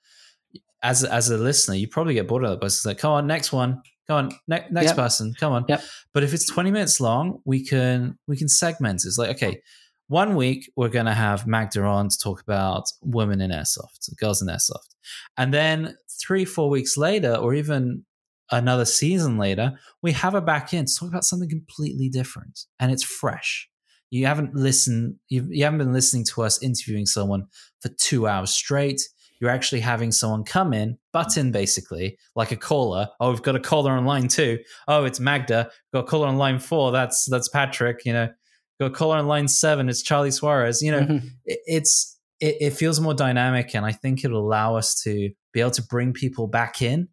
as 0.81 1.03
as 1.03 1.29
a 1.29 1.37
listener, 1.37 1.75
you 1.75 1.87
probably 1.87 2.13
get 2.13 2.27
bored 2.27 2.43
of 2.43 2.51
that 2.51 2.61
person. 2.61 2.77
It's 2.77 2.85
like, 2.85 2.97
come 2.99 3.11
on, 3.11 3.27
next 3.27 3.51
one, 3.51 3.81
come 4.07 4.25
on, 4.25 4.31
ne- 4.47 4.65
next 4.71 4.87
Yep. 4.89 4.95
person, 4.95 5.33
come 5.39 5.51
on. 5.53 5.65
Yep. 5.67 5.83
But 6.13 6.23
if 6.23 6.33
it's 6.33 6.45
twenty 6.45 6.71
minutes 6.71 6.99
long, 7.01 7.39
we 7.45 7.65
can 7.65 8.17
we 8.27 8.37
can 8.37 8.47
segment. 8.47 9.01
It's 9.05 9.17
like, 9.17 9.31
okay, 9.31 9.61
one 10.09 10.35
week 10.35 10.69
we're 10.75 10.89
gonna 10.89 11.13
have 11.13 11.47
Magda 11.47 11.81
on 11.83 12.09
to 12.09 12.17
talk 12.17 12.41
about 12.41 12.83
women 13.01 13.39
in 13.39 13.51
airsoft, 13.51 14.09
girls 14.17 14.41
in 14.41 14.49
airsoft, 14.49 14.95
and 15.37 15.53
then 15.53 15.95
three 16.21 16.43
four 16.43 16.69
weeks 16.69 16.97
later, 16.97 17.35
or 17.35 17.53
even 17.53 18.03
another 18.51 18.85
season 18.85 19.37
later, 19.37 19.73
we 20.01 20.11
have 20.11 20.33
her 20.33 20.41
back 20.41 20.73
in 20.73 20.85
to 20.85 20.93
talk 20.93 21.09
about 21.09 21.23
something 21.23 21.49
completely 21.49 22.09
different, 22.09 22.65
and 22.79 22.91
it's 22.91 23.03
fresh. 23.03 23.69
You 24.09 24.25
haven't 24.25 24.55
listened. 24.55 25.15
You, 25.29 25.47
you 25.49 25.63
haven't 25.63 25.79
been 25.79 25.93
listening 25.93 26.25
to 26.33 26.41
us 26.41 26.61
interviewing 26.63 27.05
someone 27.05 27.45
for 27.79 27.89
two 27.89 28.27
hours 28.27 28.49
straight. 28.49 29.01
You're 29.39 29.51
actually 29.51 29.81
having 29.81 30.11
someone 30.11 30.43
come 30.43 30.73
in, 30.73 30.97
butt 31.13 31.37
in 31.37 31.51
basically, 31.51 32.17
like 32.35 32.51
a 32.51 32.57
caller. 32.57 33.07
Oh, 33.19 33.29
we've 33.29 33.41
got 33.41 33.55
a 33.55 33.59
caller 33.59 33.91
on 33.91 34.05
line 34.05 34.27
two. 34.27 34.59
Oh, 34.87 35.05
it's 35.05 35.19
Magda. 35.19 35.69
Got 35.93 35.99
a 35.99 36.07
caller 36.07 36.27
on 36.27 36.37
line 36.37 36.59
four. 36.59 36.91
That's 36.91 37.25
that's 37.29 37.47
Patrick. 37.49 38.03
You 38.03 38.13
know, 38.13 38.29
got 38.79 38.87
a 38.87 38.89
caller 38.89 39.17
on 39.17 39.27
line 39.27 39.47
seven. 39.47 39.89
It's 39.89 40.01
Charlie 40.01 40.31
Suarez. 40.31 40.81
You 40.81 40.91
know, 40.91 41.01
Mhm. 41.01 41.29
it, 41.45 41.59
it's 41.65 42.17
it, 42.39 42.55
it 42.61 42.69
feels 42.73 42.99
more 43.01 43.13
dynamic, 43.13 43.75
and 43.75 43.85
I 43.85 43.91
think 43.91 44.23
it'll 44.23 44.39
allow 44.45 44.75
us 44.75 45.01
to 45.03 45.29
be 45.53 45.59
able 45.59 45.71
to 45.71 45.83
bring 45.83 46.13
people 46.13 46.47
back 46.47 46.81
in, 46.81 47.09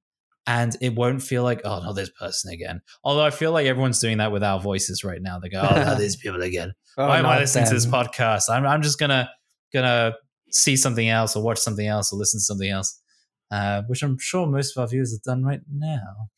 and 0.46 0.76
it 0.80 0.94
won't 0.94 1.22
feel 1.22 1.42
like 1.42 1.60
oh 1.64 1.80
no, 1.82 1.92
this 1.92 2.10
person 2.10 2.52
again. 2.52 2.80
Although 3.02 3.24
I 3.24 3.30
feel 3.30 3.50
like 3.52 3.66
everyone's 3.66 3.98
doing 3.98 4.18
that 4.18 4.30
with 4.32 4.42
our 4.44 4.60
voices 4.60 5.02
right 5.04 5.20
now. 5.20 5.38
They 5.40 5.48
go, 5.48 5.60
oh 5.68 5.74
no, 5.74 5.94
these 5.98 6.16
people 6.16 6.40
again. 6.42 6.72
Oh, 6.98 7.08
Why 7.08 7.18
am 7.18 7.26
I 7.26 7.38
listening 7.40 7.66
to 7.66 7.74
this 7.74 7.86
podcast? 7.86 8.44
I'm 8.48 8.64
I'm 8.66 8.82
just 8.82 8.98
gonna 8.98 9.28
gonna 9.72 10.14
see 10.52 10.76
something 10.76 11.08
else 11.08 11.34
or 11.36 11.42
watch 11.42 11.58
something 11.58 11.86
else 11.86 12.12
or 12.12 12.16
listen 12.16 12.38
to 12.38 12.44
something 12.44 12.70
else. 12.70 13.00
Uh, 13.50 13.82
which 13.86 14.02
I'm 14.02 14.18
sure 14.18 14.46
most 14.46 14.76
of 14.76 14.80
our 14.80 14.88
viewers 14.88 15.12
have 15.12 15.22
done 15.22 15.44
right 15.44 15.60
now. 15.72 16.28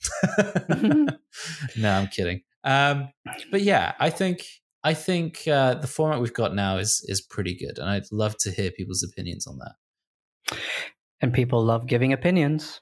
no, 1.76 1.90
I'm 1.92 2.08
kidding. 2.08 2.42
Um, 2.64 3.08
but 3.50 3.62
yeah, 3.62 3.94
I 3.98 4.10
think 4.10 4.42
I 4.90 4.94
think 4.94 5.46
uh, 5.46 5.74
the 5.74 5.86
format 5.86 6.20
we've 6.20 6.34
got 6.42 6.54
now 6.54 6.78
is 6.78 7.04
is 7.08 7.20
pretty 7.20 7.54
good, 7.54 7.78
and 7.78 7.88
I'd 7.90 8.10
love 8.12 8.34
to 8.44 8.50
hear 8.50 8.70
people's 8.70 9.02
opinions 9.02 9.46
on 9.46 9.58
that. 9.58 9.74
And 11.20 11.32
people 11.32 11.64
love 11.64 11.86
giving 11.86 12.12
opinions, 12.12 12.80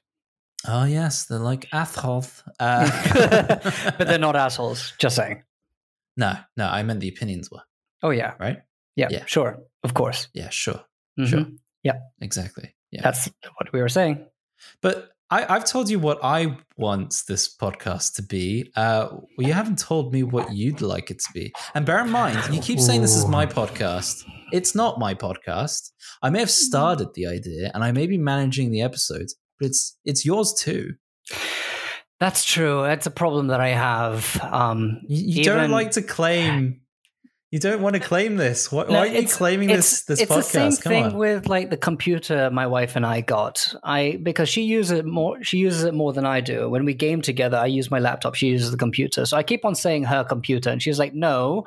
Oh 0.68 0.84
yes, 0.84 1.26
they're 1.26 1.38
like 1.52 1.66
assholes, 1.72 2.42
Uh, 2.60 2.88
but 3.98 4.06
they're 4.08 4.18
not 4.28 4.36
assholes. 4.46 4.92
Just 4.98 5.16
saying. 5.16 5.42
No, 6.16 6.32
no, 6.56 6.66
I 6.78 6.82
meant 6.82 7.00
the 7.00 7.08
opinions 7.08 7.50
were 7.50 7.62
Oh 8.02 8.10
yeah, 8.10 8.34
right. 8.40 8.58
yeah, 8.96 9.08
Yeah. 9.10 9.24
sure, 9.26 9.58
of 9.84 9.92
course. 9.94 10.28
Yeah, 10.34 10.50
sure, 10.50 10.80
Mhm. 11.18 11.28
Sure. 11.28 11.46
Yeah, 11.82 11.98
exactly. 12.20 12.74
Yeah, 12.92 13.02
That's 13.02 13.30
what 13.58 13.72
we 13.72 13.80
were 13.80 13.88
saying. 13.90 14.26
But 14.82 15.10
I, 15.30 15.54
I've 15.54 15.64
told 15.64 15.90
you 15.90 15.98
what 15.98 16.20
I 16.22 16.56
want 16.76 17.22
this 17.26 17.54
podcast 17.54 18.14
to 18.14 18.22
be. 18.22 18.70
Uh, 18.76 19.08
well, 19.10 19.46
you 19.46 19.52
haven't 19.52 19.78
told 19.78 20.12
me 20.12 20.22
what 20.22 20.52
you'd 20.52 20.80
like 20.80 21.10
it 21.10 21.18
to 21.18 21.26
be. 21.34 21.52
And 21.74 21.84
bear 21.84 21.98
in 22.04 22.10
mind, 22.10 22.38
you 22.54 22.60
keep 22.60 22.78
saying 22.78 23.00
this 23.02 23.16
is 23.16 23.26
my 23.26 23.44
podcast. 23.44 24.24
It's 24.52 24.76
not 24.76 25.00
my 25.00 25.14
podcast. 25.14 25.90
I 26.22 26.30
may 26.30 26.38
have 26.38 26.50
started 26.50 27.08
the 27.14 27.26
idea, 27.26 27.72
and 27.74 27.82
I 27.82 27.90
may 27.90 28.06
be 28.06 28.18
managing 28.18 28.70
the 28.70 28.82
episodes, 28.82 29.34
but 29.58 29.66
it's 29.66 29.96
it's 30.04 30.24
yours 30.24 30.54
too. 30.56 30.94
That's 32.20 32.44
true. 32.44 32.84
It's 32.84 33.06
a 33.06 33.10
problem 33.10 33.48
that 33.48 33.60
I 33.60 33.70
have. 33.70 34.40
Um, 34.42 35.00
You, 35.08 35.38
you 35.38 35.44
don't 35.44 35.70
like 35.70 35.90
to 35.92 36.02
claim. 36.02 36.82
You 37.56 37.60
don't 37.60 37.80
want 37.80 37.94
to 37.94 38.00
claim 38.00 38.36
this. 38.36 38.70
Why, 38.70 38.84
No, 38.84 38.92
why 38.92 38.98
are 38.98 39.06
you 39.06 39.26
claiming 39.26 39.70
it's, 39.70 40.02
this 40.02 40.18
this 40.18 40.20
it's 40.20 40.30
podcast? 40.30 40.36
the 40.36 40.42
same 40.42 40.72
Come 40.72 40.92
thing 40.92 41.04
on. 41.04 41.16
with 41.16 41.48
like 41.48 41.70
the 41.70 41.78
computer 41.78 42.50
my 42.50 42.66
wife 42.66 42.96
and 42.96 43.06
I 43.06 43.22
got. 43.22 43.72
I 43.82 44.18
because 44.22 44.50
she 44.50 44.64
uses 44.64 44.98
it 44.98 45.06
more. 45.06 45.42
She 45.42 45.56
uses 45.56 45.84
it 45.84 45.94
more 45.94 46.12
than 46.12 46.26
I 46.26 46.42
do. 46.42 46.68
When 46.68 46.84
we 46.84 46.92
game 46.92 47.22
together, 47.22 47.56
I 47.56 47.64
use 47.64 47.90
my 47.90 47.98
laptop. 47.98 48.34
She 48.34 48.48
uses 48.48 48.72
the 48.72 48.76
computer. 48.76 49.24
So 49.24 49.38
I 49.38 49.42
keep 49.42 49.64
on 49.64 49.74
saying 49.74 50.04
her 50.04 50.22
computer, 50.22 50.68
and 50.68 50.82
she's 50.82 50.98
like, 50.98 51.14
"No, 51.14 51.64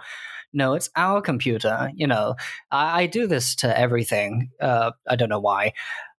no, 0.53 0.75
it's 0.75 0.91
our 0.95 1.23
computer." 1.23 1.89
You 1.95 2.05
know, 2.05 2.35
I, 2.69 3.01
I 3.01 3.05
do 3.07 3.25
this 3.25 3.55
to 3.55 3.75
everything. 3.75 4.51
Uh, 4.61 4.91
I 5.09 5.15
don't 5.15 5.29
know 5.29 5.39
why, 5.39 5.73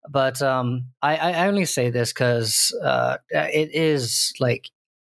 but 0.09 0.41
um, 0.41 0.87
I, 1.01 1.15
I 1.15 1.47
only 1.47 1.63
say 1.63 1.91
this 1.91 2.11
because 2.11 2.75
uh, 2.83 3.19
it 3.29 3.73
is 3.73 4.33
like. 4.37 4.69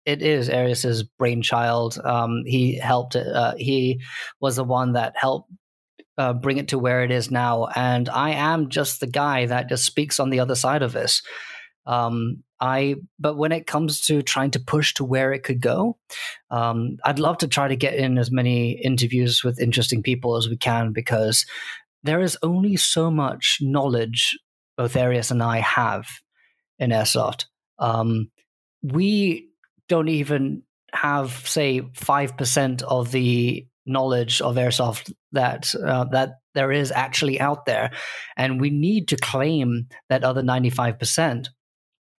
It 0.09 0.23
is 0.23 0.49
Arius's 0.49 1.03
brainchild. 1.03 1.99
Um, 2.03 2.41
he 2.47 2.79
helped. 2.79 3.15
Uh, 3.15 3.53
he 3.57 4.01
was 4.41 4.55
the 4.55 4.63
one 4.63 4.93
that 4.93 5.13
helped 5.15 5.51
uh, 6.17 6.33
bring 6.33 6.57
it 6.57 6.69
to 6.69 6.79
where 6.79 7.03
it 7.03 7.11
is 7.11 7.29
now. 7.29 7.67
And 7.75 8.09
I 8.09 8.31
am 8.31 8.69
just 8.69 8.99
the 8.99 9.07
guy 9.07 9.45
that 9.45 9.69
just 9.69 9.85
speaks 9.85 10.19
on 10.19 10.31
the 10.31 10.39
other 10.39 10.55
side 10.55 10.81
of 10.81 10.93
this. 10.93 11.21
Um, 11.85 12.43
I, 12.59 12.95
but 13.19 13.37
when 13.37 13.51
it 13.51 13.67
comes 13.67 14.01
to 14.07 14.23
trying 14.23 14.49
to 14.51 14.59
push 14.59 14.95
to 14.95 15.05
where 15.05 15.31
it 15.31 15.43
could 15.43 15.61
go, 15.61 15.97
um, 16.49 16.97
I'd 17.05 17.19
love 17.19 17.37
to 17.37 17.47
try 17.47 17.67
to 17.67 17.75
get 17.75 17.93
in 17.93 18.17
as 18.17 18.31
many 18.31 18.71
interviews 18.83 19.43
with 19.43 19.61
interesting 19.61 20.01
people 20.01 20.37
as 20.37 20.49
we 20.49 20.57
can 20.57 20.91
because 20.91 21.45
there 22.01 22.19
is 22.19 22.35
only 22.41 22.77
so 22.77 23.11
much 23.11 23.59
knowledge 23.61 24.37
both 24.75 24.95
Arius 24.95 25.29
and 25.29 25.43
I 25.43 25.59
have 25.59 26.07
in 26.79 26.89
airsoft. 26.89 27.45
Um, 27.77 28.31
we 28.81 29.48
don't 29.89 30.07
even 30.07 30.63
have, 30.93 31.31
say, 31.45 31.81
five 31.95 32.37
percent 32.37 32.81
of 32.83 33.11
the 33.11 33.67
knowledge 33.85 34.41
of 34.41 34.55
airsoft 34.55 35.11
that 35.33 35.73
uh, 35.75 36.05
that 36.11 36.35
there 36.55 36.71
is 36.71 36.91
actually 36.91 37.39
out 37.39 37.65
there, 37.65 37.91
and 38.37 38.61
we 38.61 38.69
need 38.69 39.09
to 39.09 39.17
claim 39.17 39.87
that 40.09 40.23
other 40.23 40.43
ninety 40.43 40.69
five 40.69 40.97
percent. 40.97 41.49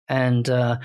And 0.07 0.49
uh, 0.49 0.79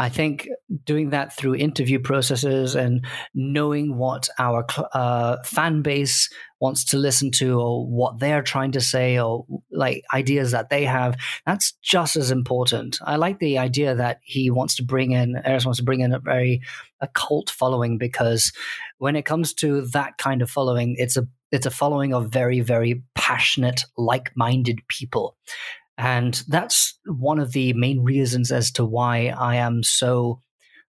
I 0.00 0.08
think 0.08 0.48
doing 0.84 1.10
that 1.10 1.36
through 1.36 1.56
interview 1.56 1.98
processes 1.98 2.74
and 2.74 3.04
knowing 3.34 3.98
what 3.98 4.30
our 4.38 4.66
uh, 4.94 5.36
fan 5.44 5.82
base 5.82 6.30
wants 6.58 6.84
to 6.84 6.96
listen 6.96 7.30
to 7.32 7.60
or 7.60 7.86
what 7.86 8.18
they're 8.18 8.42
trying 8.42 8.72
to 8.72 8.80
say 8.80 9.20
or 9.20 9.44
like 9.70 10.02
ideas 10.14 10.52
that 10.52 10.70
they 10.70 10.86
have 10.86 11.18
that's 11.44 11.72
just 11.82 12.16
as 12.16 12.30
important. 12.30 12.98
I 13.04 13.16
like 13.16 13.40
the 13.40 13.58
idea 13.58 13.94
that 13.94 14.20
he 14.22 14.50
wants 14.50 14.74
to 14.76 14.82
bring 14.82 15.10
in 15.10 15.36
Arius 15.44 15.66
wants 15.66 15.80
to 15.80 15.84
bring 15.84 16.00
in 16.00 16.14
a 16.14 16.18
very 16.18 16.62
a 17.02 17.08
cult 17.08 17.50
following 17.50 17.98
because 17.98 18.54
when 18.96 19.16
it 19.16 19.26
comes 19.26 19.52
to 19.54 19.82
that 19.88 20.16
kind 20.16 20.40
of 20.40 20.48
following 20.48 20.96
it's 20.98 21.18
a 21.18 21.26
it's 21.52 21.66
a 21.66 21.70
following 21.70 22.14
of 22.14 22.30
very 22.30 22.60
very 22.60 23.02
passionate 23.14 23.84
like-minded 23.98 24.80
people 24.88 25.36
and 26.00 26.42
that's 26.48 26.98
one 27.06 27.38
of 27.38 27.52
the 27.52 27.72
main 27.74 28.02
reasons 28.02 28.50
as 28.50 28.70
to 28.72 28.84
why 28.84 29.34
i 29.38 29.56
am 29.56 29.82
so 29.82 30.40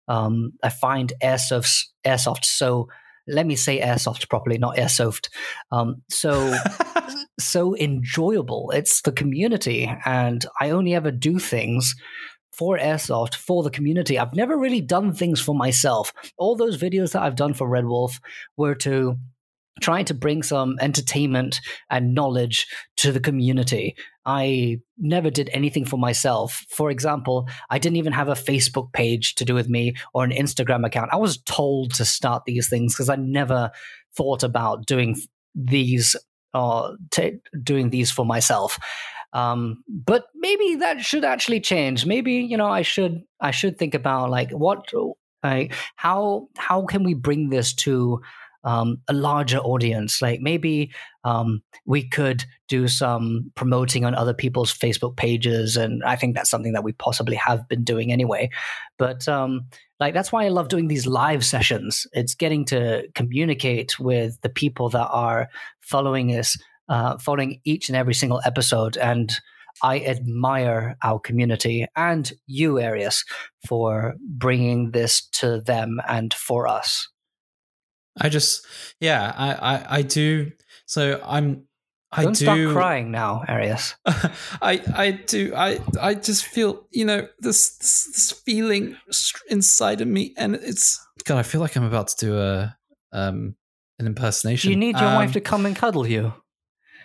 um, 0.09 0.53
i 0.63 0.69
find 0.69 1.13
airsoft 1.23 1.85
airsoft 2.07 2.45
so 2.45 2.89
let 3.29 3.47
me 3.47 3.57
say 3.57 3.81
airsoft 3.81 4.29
properly 4.29 4.59
not 4.59 4.77
airsoft 4.77 5.29
um, 5.73 6.03
so 6.09 6.55
so 7.41 7.77
enjoyable. 7.77 8.71
It's 8.75 9.03
the 9.03 9.13
community, 9.13 9.91
and 10.05 10.45
I 10.61 10.71
only 10.71 10.95
ever 10.95 11.11
do 11.11 11.39
things 11.39 11.95
for 12.53 12.79
Airsoft 12.79 13.35
for 13.35 13.63
the 13.63 13.71
community. 13.71 14.19
I've 14.19 14.35
never 14.35 14.59
really 14.59 14.81
done 14.81 15.15
things 15.15 15.41
for 15.41 15.55
myself. 15.55 16.13
All 16.37 16.57
those 16.57 16.77
videos 16.77 17.13
that 17.13 17.23
I've 17.23 17.37
done 17.37 17.55
for 17.55 17.69
Red 17.69 17.87
Wolf 17.87 18.21
were 18.57 18.75
to 18.77 19.17
try 19.81 20.03
to 20.03 20.15
bring 20.15 20.43
some 20.43 20.77
entertainment 20.81 21.61
and 21.89 22.15
knowledge 22.15 22.67
to 22.97 23.13
the 23.13 23.21
community. 23.21 23.97
I 24.27 24.79
never 24.99 25.31
did 25.31 25.49
anything 25.53 25.85
for 25.85 25.97
myself. 25.97 26.65
For 26.69 26.91
example, 26.91 27.49
I 27.71 27.79
didn't 27.79 27.97
even 27.97 28.13
have 28.13 28.29
a 28.29 28.35
Facebook 28.35 28.93
page 28.93 29.35
to 29.37 29.45
do 29.45 29.55
with 29.55 29.69
me 29.69 29.95
or 30.13 30.25
an 30.25 30.31
Instagram 30.31 30.85
account. 30.85 31.11
I 31.13 31.17
was 31.17 31.39
told 31.43 31.95
to 31.95 32.05
start 32.05 32.45
these 32.45 32.69
things 32.69 32.95
because 32.95 33.09
I 33.09 33.17
never 33.17 33.71
thought 34.15 34.43
about 34.43 34.87
doing 34.87 35.17
these 35.55 36.17
or 36.53 36.97
t- 37.11 37.41
doing 37.63 37.91
these 37.91 38.11
for 38.11 38.27
myself. 38.27 38.79
Um, 39.33 39.85
but 39.89 40.27
maybe 40.35 40.77
that 40.77 41.01
should 41.01 41.25
actually 41.25 41.61
change. 41.61 42.05
Maybe 42.05 42.35
you 42.35 42.57
know 42.57 42.67
I 42.67 42.83
should 42.83 43.23
I 43.41 43.53
should 43.53 43.79
think 43.79 43.95
about 43.95 44.31
like 44.31 44.51
what 44.51 44.89
like 45.43 45.73
how 45.97 46.49
how 46.57 46.85
can 46.85 47.05
we 47.05 47.15
bring 47.15 47.51
this 47.51 47.73
to 47.75 48.21
um, 48.65 48.99
a 49.09 49.13
larger 49.13 49.59
audience. 49.59 50.21
Like 50.21 50.41
maybe 50.41 50.91
um, 51.25 51.63
we 51.85 52.09
could 52.09 52.45
do 52.69 52.89
some 52.89 53.51
promoting 53.55 54.05
on 54.05 54.15
other 54.15 54.35
people's 54.35 54.73
Facebook 54.73 55.17
pages, 55.17 55.77
and 55.77 56.03
I 56.05 56.17
think 56.17 56.35
that's 56.35 56.51
something 56.51 56.73
that 56.73 56.85
we 56.85 56.93
possibly 56.93 57.37
have 57.37 57.69
been 57.69 57.85
doing 57.85 58.13
anyway. 58.13 58.51
But 58.99 59.29
um, 59.29 59.67
like 59.99 60.15
that's 60.15 60.33
why 60.33 60.45
I 60.45 60.49
love 60.49 60.69
doing 60.69 60.89
these 60.89 61.07
live 61.07 61.45
sessions. 61.45 62.07
It's 62.13 62.35
getting 62.35 62.65
to 62.67 63.09
communicate 63.15 63.99
with 63.99 64.41
the 64.43 64.51
people 64.51 64.89
that 64.91 65.09
are 65.09 65.49
following 65.81 66.31
us, 66.37 66.57
uh, 66.89 67.19
following 67.19 67.61
each 67.65 67.89
and 67.89 67.97
every 67.97 68.15
single 68.15 68.41
episode, 68.45 68.97
and 68.97 69.33
I 69.83 70.01
admire 70.01 70.97
our 71.03 71.19
community 71.19 71.87
and 71.97 72.31
you, 72.47 72.79
Arius, 72.79 73.25
for 73.67 74.15
bringing 74.21 74.91
this 74.91 75.27
to 75.33 75.61
them 75.61 76.01
and 76.09 76.35
for 76.35 76.69
us. 76.69 77.09
I 78.19 78.29
just, 78.29 78.67
yeah, 79.01 79.33
I, 79.37 79.53
I, 79.53 79.97
I 79.99 80.03
do. 80.03 80.53
So 80.87 81.21
I'm, 81.25 81.65
I 82.13 82.25
Don't 82.25 82.37
do. 82.37 82.45
start 82.45 82.69
crying 82.71 83.11
now, 83.13 83.45
Arius. 83.47 83.95
I, 84.07 84.83
I 84.95 85.11
do. 85.13 85.53
I, 85.55 85.79
I 86.01 86.15
just 86.15 86.45
feel, 86.45 86.89
you 86.91 87.05
know, 87.05 87.29
this, 87.39 87.77
this, 87.77 88.07
this 88.07 88.33
feeling 88.45 88.97
inside 89.49 90.01
of 90.01 90.09
me, 90.09 90.35
and 90.37 90.57
it's 90.57 90.99
God. 91.25 91.39
I 91.39 91.45
feel 91.45 91.61
like 91.61 91.77
I'm 91.77 91.85
about 91.85 92.09
to 92.09 92.17
do 92.27 92.39
a, 92.39 92.77
um, 93.13 93.55
an 94.01 94.07
impersonation. 94.07 94.71
You 94.71 94.77
need 94.77 94.99
your 94.99 95.11
um, 95.11 95.15
wife 95.15 95.33
to 95.35 95.41
come 95.41 95.67
and 95.67 95.77
cuddle 95.77 96.05
you. 96.05 96.35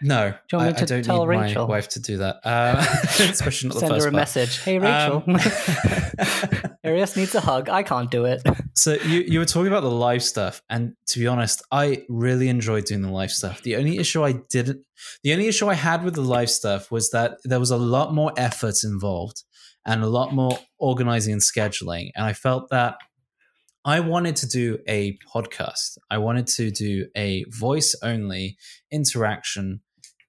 No, 0.01 0.31
Do 0.31 0.35
you 0.51 0.57
want 0.57 0.67
me 0.67 0.69
I, 0.69 0.71
to 0.77 0.81
I 0.81 0.85
don't 0.85 1.03
tell 1.03 1.25
need 1.25 1.37
Rachel? 1.37 1.67
my 1.67 1.69
wife 1.69 1.87
to 1.89 1.99
do 2.01 2.17
that. 2.17 2.37
Uh, 2.43 2.85
especially 3.19 3.69
not 3.69 3.75
the 3.75 3.79
Send 3.81 3.91
first 3.93 4.03
her 4.03 4.09
a 4.09 4.11
part. 4.11 4.21
message. 4.21 4.57
Hey, 4.59 4.79
Rachel. 4.79 5.23
Um, 6.17 6.77
Arius 6.83 7.17
needs 7.17 7.33
a 7.35 7.41
hug. 7.41 7.67
I 7.67 7.83
can't 7.83 8.09
do 8.11 8.25
it. 8.25 8.41
So 8.73 8.93
you 8.93 9.21
you 9.21 9.39
were 9.39 9.45
talking 9.45 9.67
about 9.67 9.81
the 9.81 9.91
live 9.91 10.23
stuff, 10.23 10.61
and 10.69 10.93
to 11.07 11.19
be 11.19 11.27
honest, 11.27 11.61
I 11.71 12.05
really 12.07 12.47
enjoyed 12.47 12.85
doing 12.85 13.01
the 13.01 13.11
live 13.11 13.31
stuff. 13.31 13.61
The 13.63 13.75
only 13.75 13.97
issue 13.97 14.23
I 14.23 14.33
didn't, 14.49 14.85
the 15.23 15.33
only 15.33 15.47
issue 15.47 15.67
I 15.67 15.73
had 15.73 16.03
with 16.03 16.13
the 16.15 16.21
live 16.21 16.49
stuff 16.49 16.91
was 16.91 17.09
that 17.11 17.37
there 17.43 17.59
was 17.59 17.71
a 17.71 17.77
lot 17.77 18.13
more 18.13 18.31
effort 18.37 18.75
involved 18.83 19.43
and 19.85 20.03
a 20.03 20.07
lot 20.07 20.33
more 20.33 20.57
organizing 20.77 21.33
and 21.33 21.41
scheduling, 21.41 22.11
and 22.15 22.25
I 22.25 22.33
felt 22.33 22.69
that 22.69 22.95
I 23.83 23.99
wanted 23.99 24.35
to 24.37 24.47
do 24.47 24.79
a 24.87 25.17
podcast. 25.33 25.97
I 26.09 26.17
wanted 26.19 26.47
to 26.47 26.71
do 26.71 27.07
a 27.15 27.45
voice 27.49 27.95
only 28.01 28.57
interaction 28.91 29.81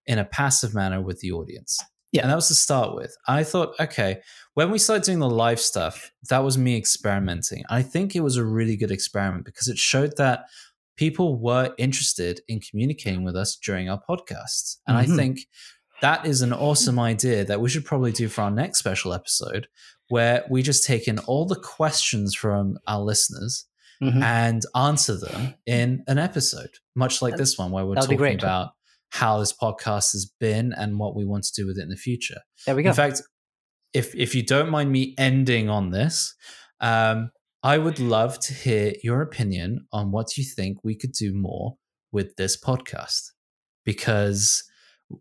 in 0.07 0.19
a 0.19 0.25
passive 0.25 0.75
manner 0.75 1.01
with 1.01 1.21
the 1.21 1.33
audience. 1.33 1.83
Yeah. 2.12 2.23
And 2.23 2.31
that 2.31 2.37
was 2.37 2.49
to 2.49 2.55
start 2.55 2.95
with. 2.95 3.14
I 3.27 3.42
thought, 3.45 3.75
okay, 3.81 4.21
when 4.55 4.71
we 4.71 4.79
started 4.79 5.05
doing 5.05 5.19
the 5.19 5.29
live 5.29 5.61
stuff, 5.61 6.12
that 6.31 6.38
was 6.45 6.57
me 6.57 6.77
experimenting. 6.77 7.64
I 7.69 7.83
think 7.83 8.14
it 8.16 8.21
was 8.21 8.37
a 8.37 8.45
really 8.45 8.77
good 8.77 8.90
experiment 8.90 9.45
because 9.45 9.69
it 9.69 9.77
showed 9.77 10.16
that 10.16 10.47
people 10.97 11.37
were 11.38 11.75
interested 11.77 12.40
in 12.49 12.61
communicating 12.61 13.23
with 13.25 13.37
us 13.37 13.57
during 13.57 13.90
our 13.90 14.01
podcasts. 14.09 14.77
And 14.87 14.97
Mhm. 14.97 15.01
I 15.01 15.16
think 15.16 15.40
that 16.01 16.25
is 16.25 16.40
an 16.42 16.53
awesome 16.53 16.99
idea 16.99 17.45
that 17.45 17.61
we 17.61 17.69
should 17.69 17.85
probably 17.85 18.12
do 18.12 18.29
for 18.29 18.42
our 18.42 18.51
next 18.51 18.79
special 18.79 19.12
episode 19.12 19.69
where 20.09 20.45
we 20.49 20.62
just 20.62 20.85
take 20.85 21.09
in 21.09 21.19
all 21.21 21.45
the 21.45 21.57
questions 21.61 22.35
from 22.35 22.79
our 22.87 23.01
listeners 23.03 23.66
Mhm. 24.01 24.23
and 24.23 24.62
answer 24.75 25.16
them 25.16 25.55
in 25.66 26.05
an 26.07 26.19
episode, 26.19 26.71
much 26.95 27.21
like 27.21 27.37
this 27.37 27.59
one, 27.59 27.73
where 27.73 27.85
we're 27.85 27.97
That'd 27.97 28.11
talking 28.19 28.35
about 28.38 28.73
how 29.11 29.38
this 29.38 29.53
podcast 29.53 30.12
has 30.12 30.31
been 30.40 30.73
and 30.73 30.99
what 30.99 31.16
we 31.16 31.25
want 31.25 31.45
to 31.45 31.53
do 31.62 31.66
with 31.66 31.79
it 31.79 31.83
in 31.83 31.88
the 31.90 31.97
future. 31.97 32.40
There 32.66 32.75
we 32.77 32.83
go. 32.83 32.90
In 32.90 32.95
fact, 32.95 33.23
if 33.95 34.14
if 34.14 34.35
you 34.35 34.42
don't 34.42 34.71
mind 34.71 34.90
me 34.92 35.14
ending 35.19 35.69
on 35.71 35.90
this, 35.90 36.35
um, 36.81 37.31
I 37.62 37.79
would 37.79 37.99
love 37.99 38.38
to 38.40 38.55
hear 38.55 38.92
your 39.03 39.23
opinion 39.23 39.87
on 39.92 40.12
what 40.12 40.37
you 40.37 40.45
think 40.45 40.79
we 40.85 40.95
could 40.97 41.12
do 41.12 41.33
more 41.35 41.77
with 42.12 42.37
this 42.37 42.57
podcast. 42.61 43.31
Because 43.85 44.62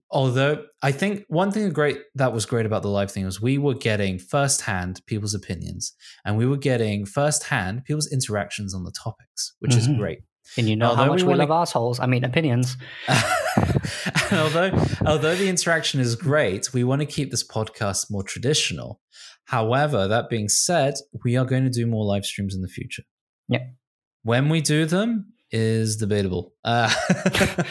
although 0.10 0.66
I 0.82 0.92
think 0.92 1.26
one 1.28 1.52
thing 1.52 1.72
great 1.72 2.00
that 2.16 2.34
was 2.34 2.46
great 2.46 2.66
about 2.66 2.82
the 2.82 2.90
live 2.90 3.12
thing 3.12 3.26
was 3.26 3.40
we 3.42 3.58
were 3.58 3.76
getting 3.76 4.18
firsthand 4.18 5.02
people's 5.06 5.36
opinions 5.36 5.94
and 6.26 6.38
we 6.38 6.46
were 6.48 6.58
getting 6.58 7.06
firsthand 7.06 7.84
people's 7.86 8.12
interactions 8.12 8.74
on 8.74 8.84
the 8.84 8.92
topics, 8.92 9.54
which 9.60 9.76
is 9.76 9.88
Mhm. 9.88 9.98
great. 9.98 10.20
And 10.58 10.70
you 10.70 10.76
know 10.76 10.96
how 10.96 11.08
much 11.08 11.24
we 11.24 11.34
we, 11.34 11.36
love 11.36 11.52
assholes. 11.52 12.00
I 12.00 12.06
mean, 12.06 12.24
opinions. 12.24 12.78
although 14.32 14.72
although 15.06 15.36
the 15.36 15.48
interaction 15.48 16.00
is 16.00 16.16
great, 16.16 16.74
we 16.74 16.84
want 16.84 17.02
to 17.02 17.06
keep 17.06 17.32
this 17.32 17.46
podcast 17.46 18.10
more 18.10 18.24
traditional. 18.24 19.02
However, 19.46 20.08
that 20.08 20.30
being 20.30 20.50
said, 20.50 20.96
we 21.24 21.38
are 21.38 21.46
going 21.46 21.64
to 21.64 21.70
do 21.70 21.86
more 21.86 22.04
live 22.04 22.26
streams 22.26 22.56
in 22.56 22.62
the 22.62 22.68
future. 22.68 23.04
Yeah. 23.48 23.60
When 24.24 24.50
we 24.50 24.62
do 24.62 24.86
them 24.86 25.34
is 25.52 25.98
debatable. 25.98 26.54
Uh, 26.64 26.92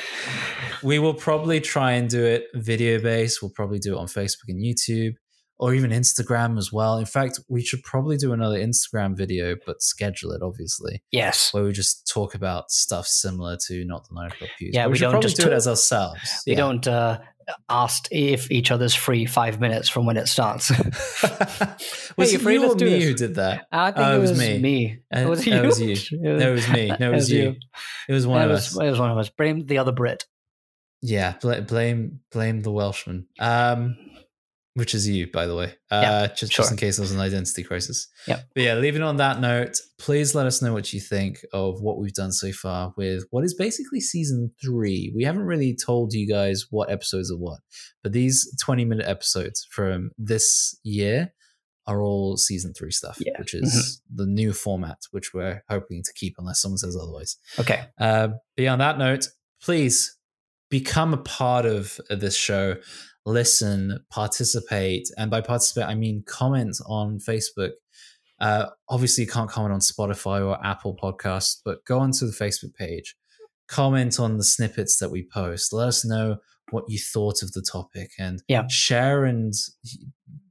we 0.83 1.01
will 1.01 1.15
probably 1.15 1.61
try 1.61 1.93
and 1.93 2.09
do 2.09 2.25
it 2.25 2.45
video 2.55 3.01
based. 3.01 3.43
We'll 3.43 3.51
probably 3.51 3.81
do 3.81 3.97
it 3.97 3.99
on 3.99 4.07
Facebook 4.07 4.49
and 4.49 4.63
YouTube 4.63 5.15
or 5.59 5.73
even 5.75 5.91
Instagram 5.91 6.59
as 6.59 6.73
well. 6.73 6.99
In 6.99 7.05
fact, 7.07 7.39
we 7.49 7.63
should 7.63 7.83
probably 7.85 8.17
do 8.17 8.33
another 8.33 8.59
Instagram 8.59 9.17
video, 9.17 9.55
but 9.65 9.81
schedule 9.83 10.33
it 10.33 10.43
obviously 10.43 11.03
Yes. 11.13 11.53
where 11.55 11.63
we 11.65 11.73
just 11.73 12.09
talk 12.09 12.35
about 12.35 12.71
stuff 12.71 13.07
similar 13.07 13.57
to 13.69 13.85
not 13.85 14.09
the 14.09 14.15
nine 14.15 14.31
o'clock 14.33 14.51
pews. 14.59 14.73
Yeah, 14.75 14.85
But 14.87 14.93
we 14.93 14.99
don't 14.99 15.23
just 15.23 15.37
do 15.37 15.47
it 15.47 15.53
as 15.53 15.69
ourselves. 15.69 16.21
We 16.47 16.53
Yeah. 16.53 16.59
don't 16.59 16.87
uh, 16.89 17.21
ask 17.69 18.09
if 18.11 18.51
each 18.51 18.71
other's 18.71 18.95
free 18.95 19.27
five 19.27 19.61
minutes 19.61 19.89
from 19.89 20.07
when 20.07 20.17
it 20.17 20.27
starts. 20.27 20.71
was 22.17 22.31
Hey, 22.31 22.37
it 22.37 22.41
free, 22.41 22.55
you 22.55 22.71
or 22.71 22.75
me 22.75 23.03
who 23.03 23.15
did 23.15 23.35
that? 23.37 23.67
I 23.71 23.91
think 23.93 24.07
Oh, 24.07 24.13
it 24.13 24.17
it 24.17 24.21
was, 24.21 24.31
was 24.31 24.39
me. 24.41 24.59
me. 24.59 24.99
It 25.13 25.29
was 25.29 25.41
Uh, 25.41 25.51
you. 25.51 25.51
that 25.57 25.65
was 25.65 25.81
you. 25.81 25.93
It 25.93 26.21
No, 26.39 26.49
it 26.51 26.53
was 26.53 26.69
me. 26.69 26.93
No, 26.99 27.13
it 27.13 27.15
was 27.15 27.31
you. 27.31 27.57
It 28.09 28.13
was 28.13 28.27
one 28.27 28.43
It 28.43 28.47
of 28.47 28.51
was, 28.51 28.77
us. 28.77 28.83
it 28.83 28.91
was 28.91 28.99
one 28.99 29.11
of 29.11 29.19
us. 29.19 29.29
Blame 29.31 29.67
the 29.67 29.79
other 29.79 29.93
Brit. 29.93 30.25
Yeah, 31.03 31.35
bl- 31.41 31.61
blame 31.61 32.21
blame 32.33 32.63
the 32.63 32.73
Welshman. 32.73 33.27
Um, 33.39 33.97
which 34.75 34.95
is 34.95 35.09
you, 35.09 35.29
by 35.33 35.47
the 35.47 35.55
way. 35.55 35.75
Uh, 35.91 36.01
Yeah, 36.03 36.27
just 36.29 36.53
sure. 36.53 36.63
just 36.65 36.71
in 36.73 36.77
case 36.77 36.97
there's 36.97 37.13
an 37.13 37.21
identity 37.21 37.63
crisis. 37.63 38.09
Yeah. 38.27 38.41
But 38.55 38.63
yeah, 38.65 38.75
leaving 38.75 39.03
on 39.03 39.17
that 39.19 39.41
note, 39.41 39.77
please 39.99 40.35
let 40.35 40.47
us 40.47 40.61
know 40.61 40.73
what 40.73 40.93
you 40.93 41.01
think 41.01 41.45
of 41.53 41.81
what 41.81 41.99
we've 41.99 42.13
done 42.13 42.33
so 42.33 42.51
far 42.53 42.93
with 42.97 43.25
what 43.31 43.45
is 43.45 43.55
basically 43.55 44.01
season 44.01 44.51
three. 44.63 45.13
We 45.15 45.25
haven't 45.25 45.43
really 45.45 45.77
told 45.77 46.13
you 46.13 46.29
guys 46.29 46.67
what 46.71 46.91
episodes 46.91 47.31
are 47.31 47.37
what, 47.39 47.61
but 48.03 48.13
these 48.13 48.53
20 48.65 48.85
minute 48.85 49.07
episodes 49.07 49.67
from 49.71 50.11
this 50.19 50.77
year 50.83 51.33
are 51.87 52.03
all 52.03 52.37
season 52.39 52.73
three 52.73 52.91
stuff, 52.91 53.19
Yeah. 53.21 53.39
which 53.39 53.53
is 53.55 54.01
the 54.13 54.27
new 54.27 54.53
format, 54.55 54.99
which 55.11 55.35
we're 55.35 55.63
hoping 55.69 56.03
to 56.03 56.13
keep 56.15 56.35
unless 56.39 56.61
someone 56.63 56.79
says 56.79 56.97
otherwise. 56.97 57.37
Okay. 57.61 57.85
Uh, 58.01 58.29
beyond 58.57 58.81
that 58.81 58.99
note, 58.99 59.29
please 59.63 60.17
become 60.71 61.13
a 61.13 61.19
part 61.19 61.67
of 61.67 62.01
this 62.11 62.35
show. 62.35 62.77
Listen, 63.27 64.05
participate, 64.11 65.09
and 65.17 65.31
by 65.31 65.41
participate, 65.41 65.89
I 65.89 65.95
mean 65.95 66.23
comment 66.27 66.77
on 66.87 67.19
Facebook. 67.19 67.71
Uh, 68.41 68.67
obviously, 68.89 69.25
you 69.25 69.31
can't 69.31 69.49
comment 69.49 69.73
on 69.73 69.81
Spotify 69.81 70.45
or 70.47 70.59
Apple 70.65 70.97
Podcasts, 71.03 71.57
but 71.65 71.85
go 71.87 71.99
onto 72.01 72.27
the 72.27 72.33
Facebook 72.33 72.75
page, 72.75 73.17
comment 73.67 74.21
on 74.21 74.37
the 74.37 74.45
snippets 74.45 74.99
that 74.99 75.11
we 75.11 75.23
post. 75.25 75.73
Let 75.73 75.89
us 75.89 76.05
know 76.05 76.37
what 76.71 76.85
you 76.89 76.99
thought 76.99 77.43
of 77.43 77.53
the 77.53 77.63
topic, 77.63 78.11
and 78.19 78.43
Yeah. 78.49 78.67
share 78.69 79.25
and 79.25 79.55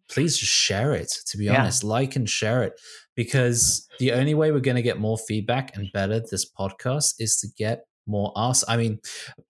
please 0.10 0.38
just 0.38 0.52
share 0.52 0.94
it. 0.94 1.12
To 1.28 1.38
be 1.38 1.46
Yeah. 1.46 1.62
honest, 1.62 1.84
like 1.84 2.16
and 2.16 2.30
share 2.30 2.64
it 2.64 2.74
because 3.16 3.88
the 4.00 4.14
only 4.14 4.34
way 4.34 4.52
we're 4.52 4.60
going 4.60 4.76
to 4.78 4.82
get 4.82 5.00
more 5.00 5.18
feedback 5.18 5.76
and 5.76 5.92
better 5.94 6.20
this 6.20 6.50
podcast 6.50 7.16
is 7.20 7.38
to 7.42 7.48
get 7.58 7.86
more 8.06 8.32
us 8.36 8.64
i 8.68 8.76
mean 8.78 9.00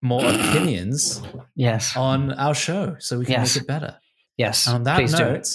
more 0.02 0.24
opinions 0.24 1.20
Yes. 1.56 1.96
on 1.96 2.32
our 2.32 2.54
show 2.54 2.96
so 2.98 3.18
we 3.18 3.24
can 3.26 3.34
Yes. 3.40 3.56
make 3.56 3.62
it 3.62 3.66
better 3.68 3.96
Yes. 4.36 4.66
and 4.66 4.76
on 4.76 4.82
that 4.84 4.96
Please 4.98 5.12
note 5.12 5.48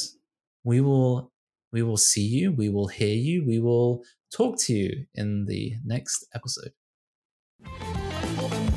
we 0.64 0.82
will 0.82 1.32
we 1.72 1.82
will 1.84 1.98
see 1.98 2.26
you 2.26 2.52
we 2.52 2.70
will 2.70 2.88
hear 2.88 3.16
you 3.16 3.46
we 3.46 3.60
will 3.60 4.04
talk 4.36 4.58
to 4.60 4.74
you 4.74 5.06
in 5.16 5.46
the 5.46 5.74
next 5.86 6.26
episode 6.34 6.72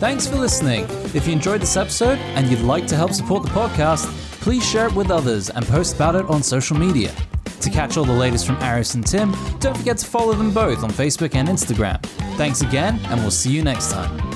Thanks 0.01 0.27
for 0.27 0.35
listening. 0.37 0.85
If 1.15 1.27
you 1.29 1.33
enjoyed 1.33 1.61
this 1.63 1.77
episode 1.77 2.19
and 2.35 2.49
you'd 2.49 2.63
like 2.63 2.89
to 2.89 2.97
help 2.97 3.13
support 3.13 3.45
the 3.45 3.51
podcast, 3.51 4.07
please 4.43 4.69
share 4.69 4.89
it 4.89 4.95
with 4.95 5.11
others 5.11 5.51
and 5.51 5.65
post 5.67 5.95
about 5.95 6.17
it 6.17 6.27
on 6.27 6.43
social 6.43 6.77
media. 6.77 7.15
To 7.61 7.71
catch 7.71 7.97
all 7.97 8.05
the 8.05 8.13
latest 8.13 8.45
from 8.45 8.57
Arius 8.57 8.95
and 8.95 9.07
Tim, 9.07 9.33
don't 9.61 9.77
forget 9.77 9.99
to 9.99 10.07
follow 10.07 10.33
them 10.35 10.53
both 10.53 10.83
on 10.83 10.91
Facebook 10.91 11.37
and 11.37 11.49
Instagram. 11.49 12.03
Thanks 12.37 12.61
again, 12.61 12.99
and 13.05 13.21
we'll 13.21 13.31
see 13.31 13.53
you 13.53 13.63
next 13.63 13.93
time. 13.93 14.32